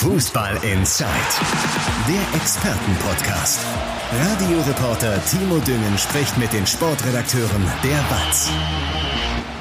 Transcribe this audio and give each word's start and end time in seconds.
Fußball 0.00 0.54
Inside, 0.64 1.10
der 2.08 2.40
Expertenpodcast. 2.40 3.60
Radioreporter 4.10 5.22
Timo 5.26 5.58
Düngen 5.58 5.98
spricht 5.98 6.38
mit 6.38 6.50
den 6.54 6.66
Sportredakteuren 6.66 7.66
der 7.84 7.98
BATS. 8.08 8.50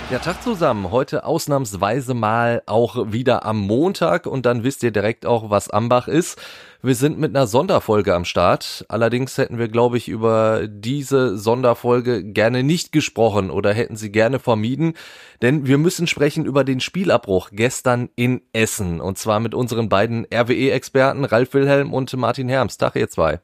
Ja, 0.09 0.19
Tag 0.19 0.41
zusammen. 0.41 0.91
Heute 0.91 1.25
ausnahmsweise 1.25 2.13
mal 2.13 2.63
auch 2.67 3.11
wieder 3.11 3.45
am 3.45 3.59
Montag 3.59 4.27
und 4.27 4.45
dann 4.45 4.63
wisst 4.63 4.81
ihr 4.81 4.91
direkt 4.91 5.25
auch, 5.25 5.49
was 5.49 5.69
Ambach 5.69 6.07
ist. 6.07 6.41
Wir 6.81 6.95
sind 6.95 7.19
mit 7.19 7.35
einer 7.35 7.45
Sonderfolge 7.45 8.15
am 8.15 8.23
Start. 8.23 8.85
Allerdings 8.87 9.37
hätten 9.37 9.57
wir, 9.57 9.67
glaube 9.67 9.97
ich, 9.97 10.07
über 10.07 10.65
diese 10.65 11.37
Sonderfolge 11.37 12.23
gerne 12.23 12.63
nicht 12.63 12.93
gesprochen 12.93 13.51
oder 13.51 13.73
hätten 13.73 13.97
sie 13.97 14.13
gerne 14.13 14.39
vermieden, 14.39 14.93
denn 15.41 15.67
wir 15.67 15.77
müssen 15.77 16.07
sprechen 16.07 16.45
über 16.45 16.63
den 16.63 16.79
Spielabbruch 16.79 17.49
gestern 17.51 18.07
in 18.15 18.41
Essen 18.53 19.01
und 19.01 19.17
zwar 19.17 19.41
mit 19.41 19.53
unseren 19.53 19.89
beiden 19.89 20.25
RWE-Experten 20.33 21.25
Ralf 21.25 21.53
Wilhelm 21.53 21.93
und 21.93 22.15
Martin 22.15 22.47
Herms. 22.47 22.77
Tag 22.77 22.95
ihr 22.95 23.09
zwei. 23.09 23.41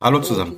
Hallo 0.00 0.20
zusammen. 0.20 0.56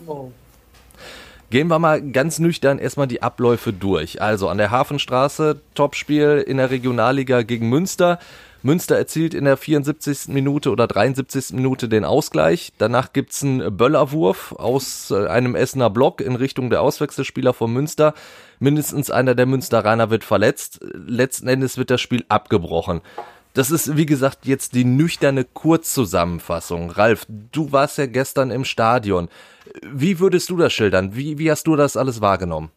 Gehen 1.50 1.66
wir 1.66 1.80
mal 1.80 2.02
ganz 2.02 2.38
nüchtern 2.38 2.78
erstmal 2.78 3.08
die 3.08 3.22
Abläufe 3.22 3.72
durch. 3.72 4.22
Also 4.22 4.48
an 4.48 4.58
der 4.58 4.70
Hafenstraße, 4.70 5.60
Topspiel 5.74 6.44
in 6.46 6.56
der 6.58 6.70
Regionalliga 6.70 7.42
gegen 7.42 7.68
Münster. 7.68 8.20
Münster 8.66 8.96
erzielt 8.96 9.32
in 9.32 9.44
der 9.44 9.56
74. 9.56 10.28
Minute 10.28 10.70
oder 10.70 10.86
73. 10.86 11.52
Minute 11.52 11.88
den 11.88 12.04
Ausgleich. 12.04 12.72
Danach 12.78 13.12
gibt's 13.12 13.42
einen 13.42 13.76
Böllerwurf 13.76 14.52
aus 14.52 15.10
äh, 15.10 15.28
einem 15.28 15.54
Essener 15.54 15.88
Block 15.88 16.20
in 16.20 16.34
Richtung 16.36 16.68
der 16.68 16.82
Auswechselspieler 16.82 17.54
von 17.54 17.72
Münster. 17.72 18.12
Mindestens 18.58 19.10
einer 19.10 19.34
der 19.34 19.46
Münsteraner 19.46 20.10
wird 20.10 20.24
verletzt. 20.24 20.80
Letzten 20.92 21.48
Endes 21.48 21.78
wird 21.78 21.90
das 21.90 22.00
Spiel 22.00 22.24
abgebrochen. 22.28 23.00
Das 23.54 23.70
ist, 23.70 23.96
wie 23.96 24.04
gesagt, 24.04 24.44
jetzt 24.44 24.74
die 24.74 24.84
nüchterne 24.84 25.44
Kurzzusammenfassung. 25.44 26.90
Ralf, 26.90 27.24
du 27.28 27.72
warst 27.72 27.96
ja 27.96 28.06
gestern 28.06 28.50
im 28.50 28.66
Stadion. 28.66 29.28
Wie 29.82 30.18
würdest 30.18 30.50
du 30.50 30.56
das 30.56 30.72
schildern? 30.74 31.16
Wie, 31.16 31.38
wie 31.38 31.50
hast 31.50 31.66
du 31.66 31.76
das 31.76 31.96
alles 31.96 32.20
wahrgenommen? 32.20 32.70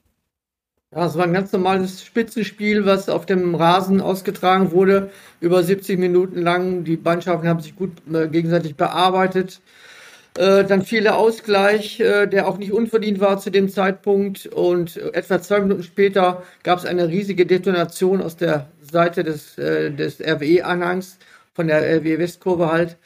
Ja, 0.91 1.05
es 1.05 1.15
war 1.15 1.25
ein 1.25 1.33
ganz 1.33 1.51
normales 1.51 2.03
Spitzenspiel, 2.03 2.83
was 2.83 3.09
auf 3.09 3.27
dem 3.27 3.53
Rasen 3.53 4.01
ausgetragen 4.01 4.71
wurde, 4.71 5.11
über 5.39 5.61
70 5.61 5.99
Minuten 5.99 6.41
lang. 6.41 6.83
Die 6.83 6.97
Mannschaften 6.97 7.47
haben 7.47 7.59
sich 7.59 7.75
gut 7.75 7.91
äh, 8.11 8.27
gegenseitig 8.27 8.75
bearbeitet. 8.75 9.61
Äh, 10.37 10.63
dann 10.65 10.81
fiel 10.81 11.03
der 11.03 11.17
Ausgleich, 11.17 11.99
äh, 11.99 12.25
der 12.27 12.47
auch 12.47 12.57
nicht 12.57 12.71
unverdient 12.73 13.19
war 13.19 13.39
zu 13.39 13.51
dem 13.51 13.69
Zeitpunkt. 13.69 14.47
Und 14.47 14.97
etwa 14.97 15.39
zwei 15.41 15.59
Minuten 15.59 15.83
später 15.83 16.43
gab 16.63 16.79
es 16.79 16.85
eine 16.85 17.07
riesige 17.07 17.45
Detonation 17.45 18.21
aus 18.23 18.35
der 18.37 18.71
Seite 18.81 19.23
des, 19.23 19.59
äh, 19.59 19.91
des 19.91 20.19
RWE-Anhangs, 20.19 21.19
von 21.53 21.67
der 21.67 21.81
RWE 21.99 22.17
Westkurve 22.17 22.71
halt. 22.71 22.97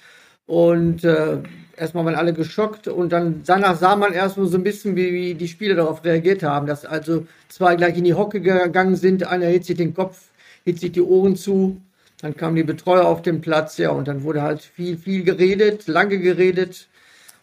Und 0.45 1.03
äh, 1.03 1.39
erstmal 1.75 2.05
waren 2.05 2.15
alle 2.15 2.33
geschockt 2.33 2.87
und 2.87 3.11
dann 3.11 3.41
danach 3.45 3.77
sah 3.77 3.95
man 3.95 4.13
erstmal 4.13 4.47
so 4.47 4.57
ein 4.57 4.63
bisschen, 4.63 4.95
wie, 4.95 5.13
wie 5.13 5.33
die 5.33 5.47
Spieler 5.47 5.75
darauf 5.75 6.03
reagiert 6.03 6.43
haben, 6.43 6.67
dass 6.67 6.85
also 6.85 7.25
zwei 7.49 7.75
gleich 7.75 7.97
in 7.97 8.03
die 8.03 8.13
Hocke 8.13 8.41
gegangen 8.41 8.95
sind, 8.95 9.25
einer 9.27 9.47
hielt 9.47 9.65
sich 9.65 9.77
den 9.77 9.93
Kopf, 9.93 10.29
hielt 10.63 10.79
sich 10.79 10.91
die 10.91 11.01
Ohren 11.01 11.35
zu, 11.35 11.81
dann 12.21 12.37
kamen 12.37 12.55
die 12.55 12.63
Betreuer 12.63 13.05
auf 13.05 13.21
den 13.21 13.41
Platz, 13.41 13.77
ja, 13.77 13.89
und 13.89 14.07
dann 14.07 14.23
wurde 14.23 14.41
halt 14.41 14.61
viel, 14.61 14.97
viel 14.97 15.23
geredet, 15.23 15.87
lange 15.87 16.19
geredet. 16.19 16.87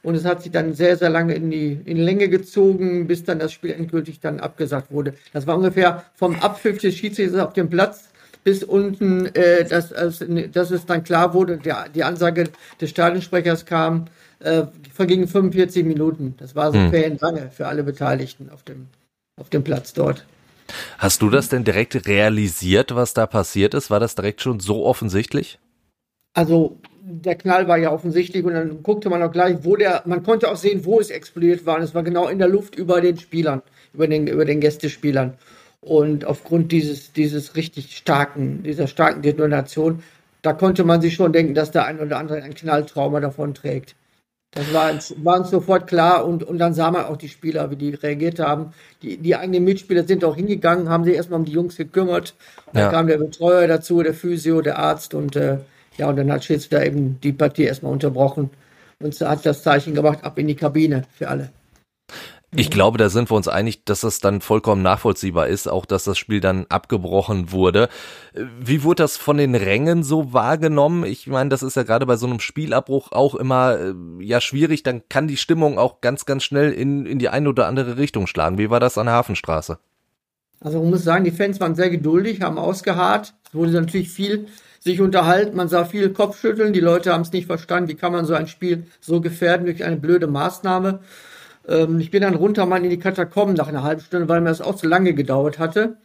Und 0.02 0.14
es 0.14 0.24
hat 0.24 0.42
sich 0.42 0.50
dann 0.50 0.72
sehr, 0.72 0.96
sehr 0.96 1.10
lange 1.10 1.34
in 1.34 1.50
die 1.50 1.78
in 1.84 1.98
Länge 1.98 2.30
gezogen, 2.30 3.06
bis 3.06 3.22
dann 3.22 3.38
das 3.38 3.52
Spiel 3.52 3.72
endgültig 3.72 4.20
dann 4.20 4.40
abgesagt 4.40 4.90
wurde. 4.90 5.12
Das 5.34 5.46
war 5.46 5.56
ungefähr 5.56 6.04
vom 6.14 6.36
Abpfiff 6.36 6.78
des 6.78 6.94
Schiedsrichters 6.94 7.38
auf 7.38 7.52
dem 7.52 7.68
Platz 7.68 8.08
bis 8.44 8.64
unten, 8.64 9.26
äh, 9.26 9.64
dass, 9.64 9.92
als, 9.92 10.24
dass 10.52 10.70
es 10.70 10.86
dann 10.86 11.04
klar 11.04 11.34
wurde, 11.34 11.58
der, 11.58 11.88
die 11.88 12.04
Ansage 12.04 12.44
des 12.80 12.90
Stadionsprechers 12.90 13.66
kam, 13.66 14.06
äh, 14.40 14.64
vergingen 14.92 15.28
45 15.28 15.84
Minuten. 15.84 16.34
Das 16.38 16.54
war 16.54 16.72
so 16.72 16.78
hm. 16.78 17.18
lange 17.20 17.50
für 17.50 17.66
alle 17.66 17.82
Beteiligten 17.82 18.50
auf 18.50 18.62
dem, 18.62 18.86
auf 19.36 19.50
dem 19.50 19.62
Platz 19.62 19.92
dort. 19.92 20.24
Hast 20.98 21.22
du 21.22 21.30
das 21.30 21.48
denn 21.48 21.64
direkt 21.64 22.06
realisiert, 22.06 22.94
was 22.94 23.14
da 23.14 23.26
passiert 23.26 23.74
ist? 23.74 23.90
War 23.90 24.00
das 24.00 24.14
direkt 24.14 24.40
schon 24.40 24.60
so 24.60 24.86
offensichtlich? 24.86 25.58
Also 26.32 26.78
der 27.02 27.34
Knall 27.34 27.66
war 27.66 27.76
ja 27.76 27.90
offensichtlich 27.90 28.44
und 28.44 28.54
dann 28.54 28.82
guckte 28.82 29.10
man 29.10 29.22
auch 29.22 29.32
gleich, 29.32 29.58
wo 29.62 29.76
der, 29.76 30.02
man 30.06 30.22
konnte 30.22 30.50
auch 30.50 30.56
sehen, 30.56 30.84
wo 30.84 31.00
es 31.00 31.10
explodiert 31.10 31.66
war. 31.66 31.76
Und 31.76 31.82
es 31.82 31.94
war 31.94 32.02
genau 32.02 32.28
in 32.28 32.38
der 32.38 32.48
Luft 32.48 32.76
über 32.76 33.00
den 33.00 33.18
Spielern, 33.18 33.62
über 33.92 34.06
den, 34.06 34.26
über 34.26 34.44
den 34.44 34.60
Gästespielern. 34.60 35.34
Und 35.80 36.24
aufgrund 36.24 36.72
dieses, 36.72 37.12
dieses 37.12 37.56
richtig 37.56 37.96
starken, 37.96 38.62
dieser 38.62 38.86
starken 38.86 39.22
Detonation, 39.22 40.02
da 40.42 40.52
konnte 40.52 40.84
man 40.84 41.00
sich 41.00 41.14
schon 41.14 41.32
denken, 41.32 41.54
dass 41.54 41.70
der 41.70 41.86
ein 41.86 42.00
oder 42.00 42.18
andere 42.18 42.42
ein 42.42 42.54
Knalltrauma 42.54 43.20
davon 43.20 43.54
trägt. 43.54 43.94
Das 44.52 44.74
war 44.74 44.90
uns, 44.90 45.14
war 45.22 45.38
uns 45.38 45.50
sofort 45.50 45.86
klar 45.86 46.26
und, 46.26 46.42
und 46.42 46.58
dann 46.58 46.74
sah 46.74 46.90
man 46.90 47.04
auch 47.04 47.16
die 47.16 47.28
Spieler, 47.28 47.70
wie 47.70 47.76
die 47.76 47.94
reagiert 47.94 48.40
haben. 48.40 48.72
Die, 49.00 49.16
die 49.16 49.36
eigenen 49.36 49.64
Mitspieler 49.64 50.04
sind 50.04 50.24
auch 50.24 50.34
hingegangen, 50.34 50.88
haben 50.88 51.04
sich 51.04 51.14
erstmal 51.14 51.38
um 51.38 51.44
die 51.44 51.52
Jungs 51.52 51.76
gekümmert. 51.76 52.34
Dann 52.72 52.82
ja. 52.84 52.90
kam 52.90 53.06
der 53.06 53.18
Betreuer 53.18 53.68
dazu, 53.68 54.02
der 54.02 54.12
Physio, 54.12 54.60
der 54.60 54.78
Arzt 54.78 55.14
und 55.14 55.36
äh, 55.36 55.58
ja, 55.98 56.08
und 56.08 56.16
dann 56.16 56.32
hat 56.32 56.44
Schiedsrichter 56.44 56.84
eben 56.84 57.20
die 57.20 57.32
Partie 57.32 57.64
erstmal 57.64 57.92
unterbrochen 57.92 58.50
und 59.00 59.20
hat 59.20 59.46
das 59.46 59.62
Zeichen 59.62 59.94
gemacht, 59.94 60.24
ab 60.24 60.38
in 60.38 60.48
die 60.48 60.56
Kabine 60.56 61.04
für 61.16 61.28
alle. 61.28 61.50
Ich 62.56 62.70
glaube, 62.70 62.98
da 62.98 63.08
sind 63.10 63.30
wir 63.30 63.36
uns 63.36 63.46
einig, 63.46 63.84
dass 63.84 64.00
das 64.00 64.18
dann 64.18 64.40
vollkommen 64.40 64.82
nachvollziehbar 64.82 65.46
ist, 65.46 65.68
auch 65.68 65.86
dass 65.86 66.02
das 66.02 66.18
Spiel 66.18 66.40
dann 66.40 66.66
abgebrochen 66.68 67.52
wurde. 67.52 67.88
Wie 68.34 68.82
wurde 68.82 69.04
das 69.04 69.16
von 69.16 69.36
den 69.36 69.54
Rängen 69.54 70.02
so 70.02 70.32
wahrgenommen? 70.32 71.04
Ich 71.04 71.28
meine, 71.28 71.48
das 71.48 71.62
ist 71.62 71.76
ja 71.76 71.84
gerade 71.84 72.06
bei 72.06 72.16
so 72.16 72.26
einem 72.26 72.40
Spielabbruch 72.40 73.12
auch 73.12 73.36
immer 73.36 73.78
äh, 73.78 73.94
ja 74.18 74.40
schwierig, 74.40 74.82
dann 74.82 75.02
kann 75.08 75.28
die 75.28 75.36
Stimmung 75.36 75.78
auch 75.78 76.00
ganz, 76.00 76.26
ganz 76.26 76.42
schnell 76.42 76.72
in, 76.72 77.06
in 77.06 77.20
die 77.20 77.28
eine 77.28 77.48
oder 77.48 77.68
andere 77.68 77.98
Richtung 77.98 78.26
schlagen. 78.26 78.58
Wie 78.58 78.68
war 78.68 78.80
das 78.80 78.98
an 78.98 79.06
der 79.06 79.14
Hafenstraße? 79.14 79.78
Also 80.60 80.80
man 80.80 80.90
muss 80.90 81.04
sagen, 81.04 81.24
die 81.24 81.30
Fans 81.30 81.60
waren 81.60 81.76
sehr 81.76 81.88
geduldig, 81.88 82.42
haben 82.42 82.58
ausgeharrt. 82.58 83.32
Es 83.46 83.54
wurde 83.54 83.72
natürlich 83.72 84.10
viel 84.10 84.48
sich 84.80 85.00
unterhalten, 85.00 85.56
man 85.56 85.68
sah 85.68 85.84
viel 85.84 86.10
Kopfschütteln, 86.10 86.72
die 86.72 86.80
Leute 86.80 87.12
haben 87.12 87.20
es 87.20 87.32
nicht 87.32 87.46
verstanden, 87.46 87.90
wie 87.90 87.94
kann 87.94 88.12
man 88.12 88.24
so 88.24 88.34
ein 88.34 88.46
Spiel 88.48 88.86
so 89.00 89.20
gefährden 89.20 89.66
durch 89.66 89.84
eine 89.84 89.98
blöde 89.98 90.26
Maßnahme. 90.26 91.00
Ähm, 91.68 92.00
ich 92.00 92.10
bin 92.10 92.22
dann 92.22 92.34
runter 92.34 92.66
mal 92.66 92.82
in 92.82 92.90
die 92.90 92.98
Katakomben 92.98 93.54
nach 93.54 93.68
einer 93.68 93.82
halben 93.82 94.00
Stunde, 94.00 94.28
weil 94.28 94.40
mir 94.40 94.48
das 94.48 94.60
auch 94.60 94.76
zu 94.76 94.86
lange 94.86 95.14
gedauert 95.14 95.58
hatte. 95.58 95.96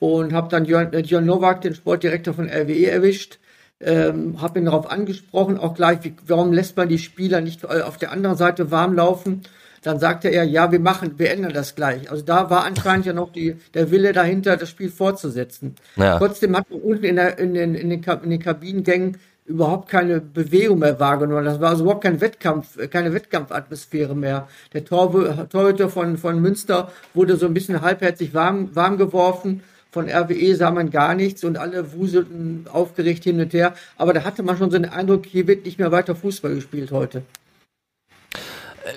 Und 0.00 0.32
habe 0.32 0.48
dann 0.48 0.64
Jörn, 0.64 0.92
äh, 0.92 1.20
Nowak, 1.20 1.60
den 1.60 1.74
Sportdirektor 1.74 2.34
von 2.34 2.48
RWE, 2.48 2.90
erwischt. 2.90 3.38
Ähm, 3.80 4.40
habe 4.40 4.58
ihn 4.58 4.66
darauf 4.66 4.90
angesprochen, 4.90 5.58
auch 5.58 5.74
gleich, 5.74 5.98
wie, 6.02 6.14
warum 6.26 6.52
lässt 6.52 6.76
man 6.76 6.88
die 6.88 6.98
Spieler 6.98 7.40
nicht 7.40 7.64
äh, 7.64 7.82
auf 7.82 7.96
der 7.96 8.12
anderen 8.12 8.36
Seite 8.36 8.70
warm 8.70 8.94
laufen? 8.94 9.42
Dann 9.82 9.98
sagte 9.98 10.28
er, 10.28 10.44
ja, 10.44 10.72
wir 10.72 10.80
machen, 10.80 11.18
wir 11.18 11.30
ändern 11.30 11.52
das 11.52 11.74
gleich. 11.74 12.10
Also 12.10 12.24
da 12.24 12.48
war 12.48 12.64
anscheinend 12.64 13.04
ja 13.04 13.12
noch 13.12 13.30
die, 13.30 13.56
der 13.74 13.90
Wille 13.90 14.12
dahinter, 14.14 14.56
das 14.56 14.70
Spiel 14.70 14.88
fortzusetzen. 14.88 15.74
Ja. 15.96 16.18
Trotzdem 16.18 16.56
hat 16.56 16.70
man 16.70 16.80
unten 16.80 17.04
in, 17.04 17.16
der, 17.16 17.38
in, 17.38 17.52
den, 17.52 17.74
in, 17.74 17.90
den, 17.90 18.00
in 18.22 18.30
den 18.30 18.40
Kabinengängen 18.40 19.18
überhaupt 19.46 19.88
keine 19.90 20.20
Bewegung 20.20 20.78
mehr 20.78 20.98
wahrgenommen. 20.98 21.44
Das 21.44 21.60
war 21.60 21.70
also 21.70 21.84
überhaupt 21.84 22.04
kein 22.04 22.20
Wettkampf, 22.20 22.78
keine 22.90 23.12
Wettkampfatmosphäre 23.12 24.16
mehr. 24.16 24.48
Der 24.72 24.84
Tor, 24.84 25.48
Torhüter 25.48 25.88
von, 25.88 26.16
von 26.16 26.40
Münster 26.40 26.90
wurde 27.12 27.36
so 27.36 27.46
ein 27.46 27.54
bisschen 27.54 27.82
halbherzig 27.82 28.32
warm, 28.34 28.74
warm 28.74 28.96
geworfen. 28.96 29.62
Von 29.90 30.08
RWE 30.08 30.56
sah 30.56 30.70
man 30.70 30.90
gar 30.90 31.14
nichts 31.14 31.44
und 31.44 31.56
alle 31.56 31.92
wuselten 31.92 32.66
aufgeregt 32.72 33.24
hin 33.24 33.38
und 33.40 33.52
her. 33.52 33.74
Aber 33.96 34.12
da 34.12 34.24
hatte 34.24 34.42
man 34.42 34.56
schon 34.56 34.70
so 34.70 34.78
den 34.78 34.90
Eindruck, 34.90 35.26
hier 35.26 35.46
wird 35.46 35.66
nicht 35.66 35.78
mehr 35.78 35.92
weiter 35.92 36.16
Fußball 36.16 36.54
gespielt 36.54 36.90
heute 36.90 37.22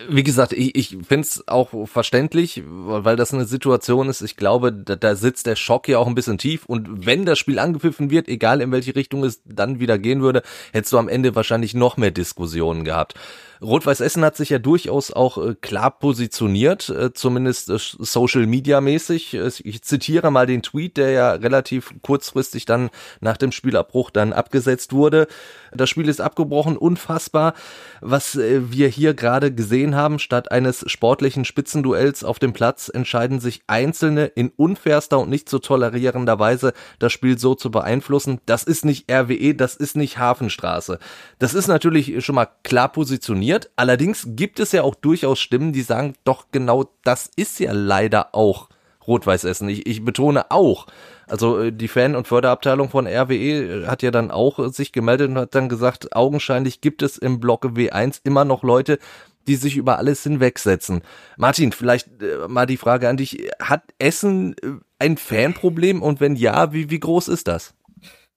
wie 0.10 0.24
gesagt, 0.24 0.54
ich, 0.54 0.76
ich 0.76 0.98
finde 1.08 1.22
es 1.22 1.48
auch 1.48 1.70
verständlich, 1.88 2.64
weil 2.66 3.16
das 3.16 3.34
eine 3.34 3.46
Situation 3.46 4.10
ist. 4.10 4.22
Ich 4.22 4.36
glaube, 4.36 4.74
da, 4.74 4.96
da 4.96 5.16
sitzt 5.16 5.46
der 5.46 5.56
Schock 5.56 5.88
ja 5.88 5.98
auch 6.00 6.08
ein 6.08 6.16
bisschen 6.16 6.38
tief. 6.38 6.66
Und 6.66 7.06
wenn 7.06 7.26
das 7.26 7.40
Spiel 7.40 7.60
angepfiffen 7.60 8.10
wird, 8.10 8.28
egal 8.28 8.62
in 8.62 8.72
welche 8.72 8.96
Richtung 8.96 9.24
es 9.24 9.42
dann 9.46 9.80
wieder 9.80 9.98
gehen 9.98 10.22
würde, 10.22 10.44
hättest 10.74 10.94
du 10.94 10.98
am 10.98 11.08
Ende 11.08 11.36
wahrscheinlich 11.36 11.74
noch 11.74 11.98
mehr 11.98 12.12
Diskussionen 12.12 12.84
gehabt. 12.84 13.16
Rot-Weiß 13.62 14.02
Essen 14.02 14.24
hat 14.24 14.36
sich 14.38 14.50
ja 14.50 14.60
durchaus 14.60 15.12
auch 15.12 15.38
äh, 15.38 15.56
klar 15.56 15.92
positioniert, 15.92 16.90
äh, 16.90 17.14
zumindest 17.14 17.70
äh, 17.70 17.78
Social 17.78 18.46
Media 18.46 18.82
mäßig. 18.82 19.34
Ich 19.64 19.82
zitiere 19.82 20.32
mal 20.32 20.46
den 20.46 20.62
Tweet, 20.62 20.98
der 20.98 21.12
ja 21.12 21.32
relativ 21.32 21.94
kurzfristig 22.02 22.66
dann 22.66 22.90
nach 23.20 23.38
dem 23.38 23.52
Spielabbruch 23.52 24.12
dann 24.12 24.34
abgesetzt 24.34 24.94
wurde. 24.94 25.28
Das 25.74 25.90
Spiel 25.90 26.08
ist 26.08 26.22
abgebrochen, 26.22 26.78
unfassbar, 26.78 27.54
was 28.02 28.36
äh, 28.36 28.72
wir 28.72 28.88
hier 28.90 29.14
gerade 29.14 29.54
gesehen 29.54 29.96
haben. 29.96 30.20
Statt 30.20 30.52
eines 30.52 30.90
sportlichen 30.90 31.44
Spitzenduells 31.44 32.24
auf 32.24 32.40
dem 32.40 32.54
Platz 32.54 32.90
entscheiden 32.94 33.40
sich 33.40 33.64
Einzelne 33.68 34.26
in 34.26 34.50
unfairster 34.56 35.20
und 35.20 35.30
nicht 35.30 35.50
zu 35.50 35.60
tolerierender 35.60 36.40
Weise 36.40 36.74
das 37.00 37.12
Spiel 37.12 37.40
so 37.40 37.56
zu 37.56 37.72
beeinflussen. 37.72 38.40
Das 38.46 38.64
ist 38.64 38.86
nicht 38.86 39.12
RWE, 39.12 39.56
das 39.56 39.76
ist 39.76 39.98
nicht 39.98 40.20
Hafenstraße. 40.20 41.00
Das 41.40 41.54
ist 41.54 41.68
natürlich 41.68 42.24
schon 42.24 42.36
mal 42.36 42.48
klar 42.64 42.92
positioniert 42.92 43.47
funktioniert. 43.48 43.72
Allerdings 43.76 44.28
gibt 44.32 44.60
es 44.60 44.72
ja 44.72 44.84
auch 44.84 44.96
durchaus 44.96 45.40
Stimmen, 45.40 45.74
die 45.74 45.82
sagen, 45.82 46.16
doch 46.24 46.48
genau 46.52 46.90
das 47.04 47.30
ist 47.36 47.60
ja 47.60 47.72
leider 47.72 48.36
auch 48.36 48.70
Rot-Weiß 49.08 49.46
Essen. 49.46 49.70
Ich, 49.70 49.88
ich 49.88 50.04
betone 50.04 50.52
auch, 50.52 50.88
also 51.28 51.60
äh, 51.60 51.72
die 51.72 51.88
Fan- 51.88 52.16
und 52.16 52.28
Förderabteilung 52.28 52.90
von 52.90 53.08
RWE 53.08 53.88
hat 53.88 54.04
ja 54.04 54.12
dann 54.12 54.32
auch 54.32 54.72
sich 54.74 54.92
gemeldet 54.92 55.30
und 55.30 55.38
hat 55.38 55.56
dann 55.56 55.70
gesagt, 55.70 56.14
augenscheinlich 56.16 56.82
gibt 56.82 57.02
es 57.02 57.18
im 57.18 57.40
Block 57.40 57.66
W1 57.66 58.20
immer 58.26 58.44
noch 58.44 58.64
Leute, 58.64 59.00
die 59.48 59.56
sich 59.56 59.78
über 59.78 59.98
alles 59.98 60.24
hinwegsetzen. 60.24 61.04
Martin, 61.38 61.72
vielleicht 61.72 62.22
äh, 62.22 62.50
mal 62.50 62.66
die 62.66 62.76
Frage 62.76 63.08
an 63.08 63.16
dich. 63.16 63.50
Hat 63.62 63.84
Essen 63.98 64.56
äh, 64.62 64.72
ein 65.00 65.16
Fanproblem 65.16 66.02
und 66.02 66.20
wenn 66.20 66.36
ja, 66.36 66.74
wie, 66.74 66.90
wie 66.90 67.00
groß 67.00 67.30
ist 67.30 67.48
das? 67.48 67.74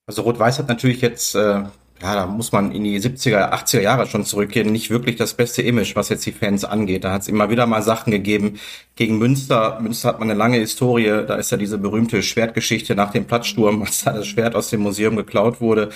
Also 0.07 0.23
Rot-Weiß 0.23 0.61
hat 0.61 0.69
natürlich 0.69 1.01
jetzt, 1.01 1.35
äh, 1.35 1.65
ja, 2.03 2.15
da 2.15 2.27
muss 2.27 2.53
man 2.53 2.73
in 2.73 2.85
die 2.85 2.99
70er, 2.99 3.53
80er 3.53 3.81
Jahre 3.81 4.07
schon 4.07 4.25
zurückgehen, 4.25 4.73
nicht 4.73 4.89
wirklich 4.91 5.17
das 5.17 5.35
beste 5.35 5.61
Image, 5.61 5.97
was 5.97 6.09
jetzt 6.09 6.25
die 6.25 6.33
Fans 6.33 6.65
angeht. 6.65 7.05
Da 7.05 7.13
hat 7.13 7.23
es 7.23 7.29
immer 7.29 7.51
wieder 7.51 7.67
mal 7.67 7.83
Sachen 7.83 8.11
gegeben 8.11 8.59
gegen 8.97 9.19
Münster. 9.19 9.79
Münster 9.81 10.09
hat 10.09 10.19
man 10.19 10.31
eine 10.31 10.39
lange 10.39 10.57
Historie, 10.59 11.25
da 11.27 11.35
ist 11.35 11.51
ja 11.51 11.59
diese 11.59 11.77
berühmte 11.77 12.23
Schwertgeschichte 12.23 12.95
nach 12.95 13.13
dem 13.13 13.27
Platzsturm, 13.27 13.83
als 13.83 14.05
da 14.05 14.13
das 14.13 14.27
Schwert 14.27 14.55
aus 14.55 14.71
dem 14.71 14.81
Museum 14.81 15.17
geklaut 15.17 15.61
wurde. 15.61 15.91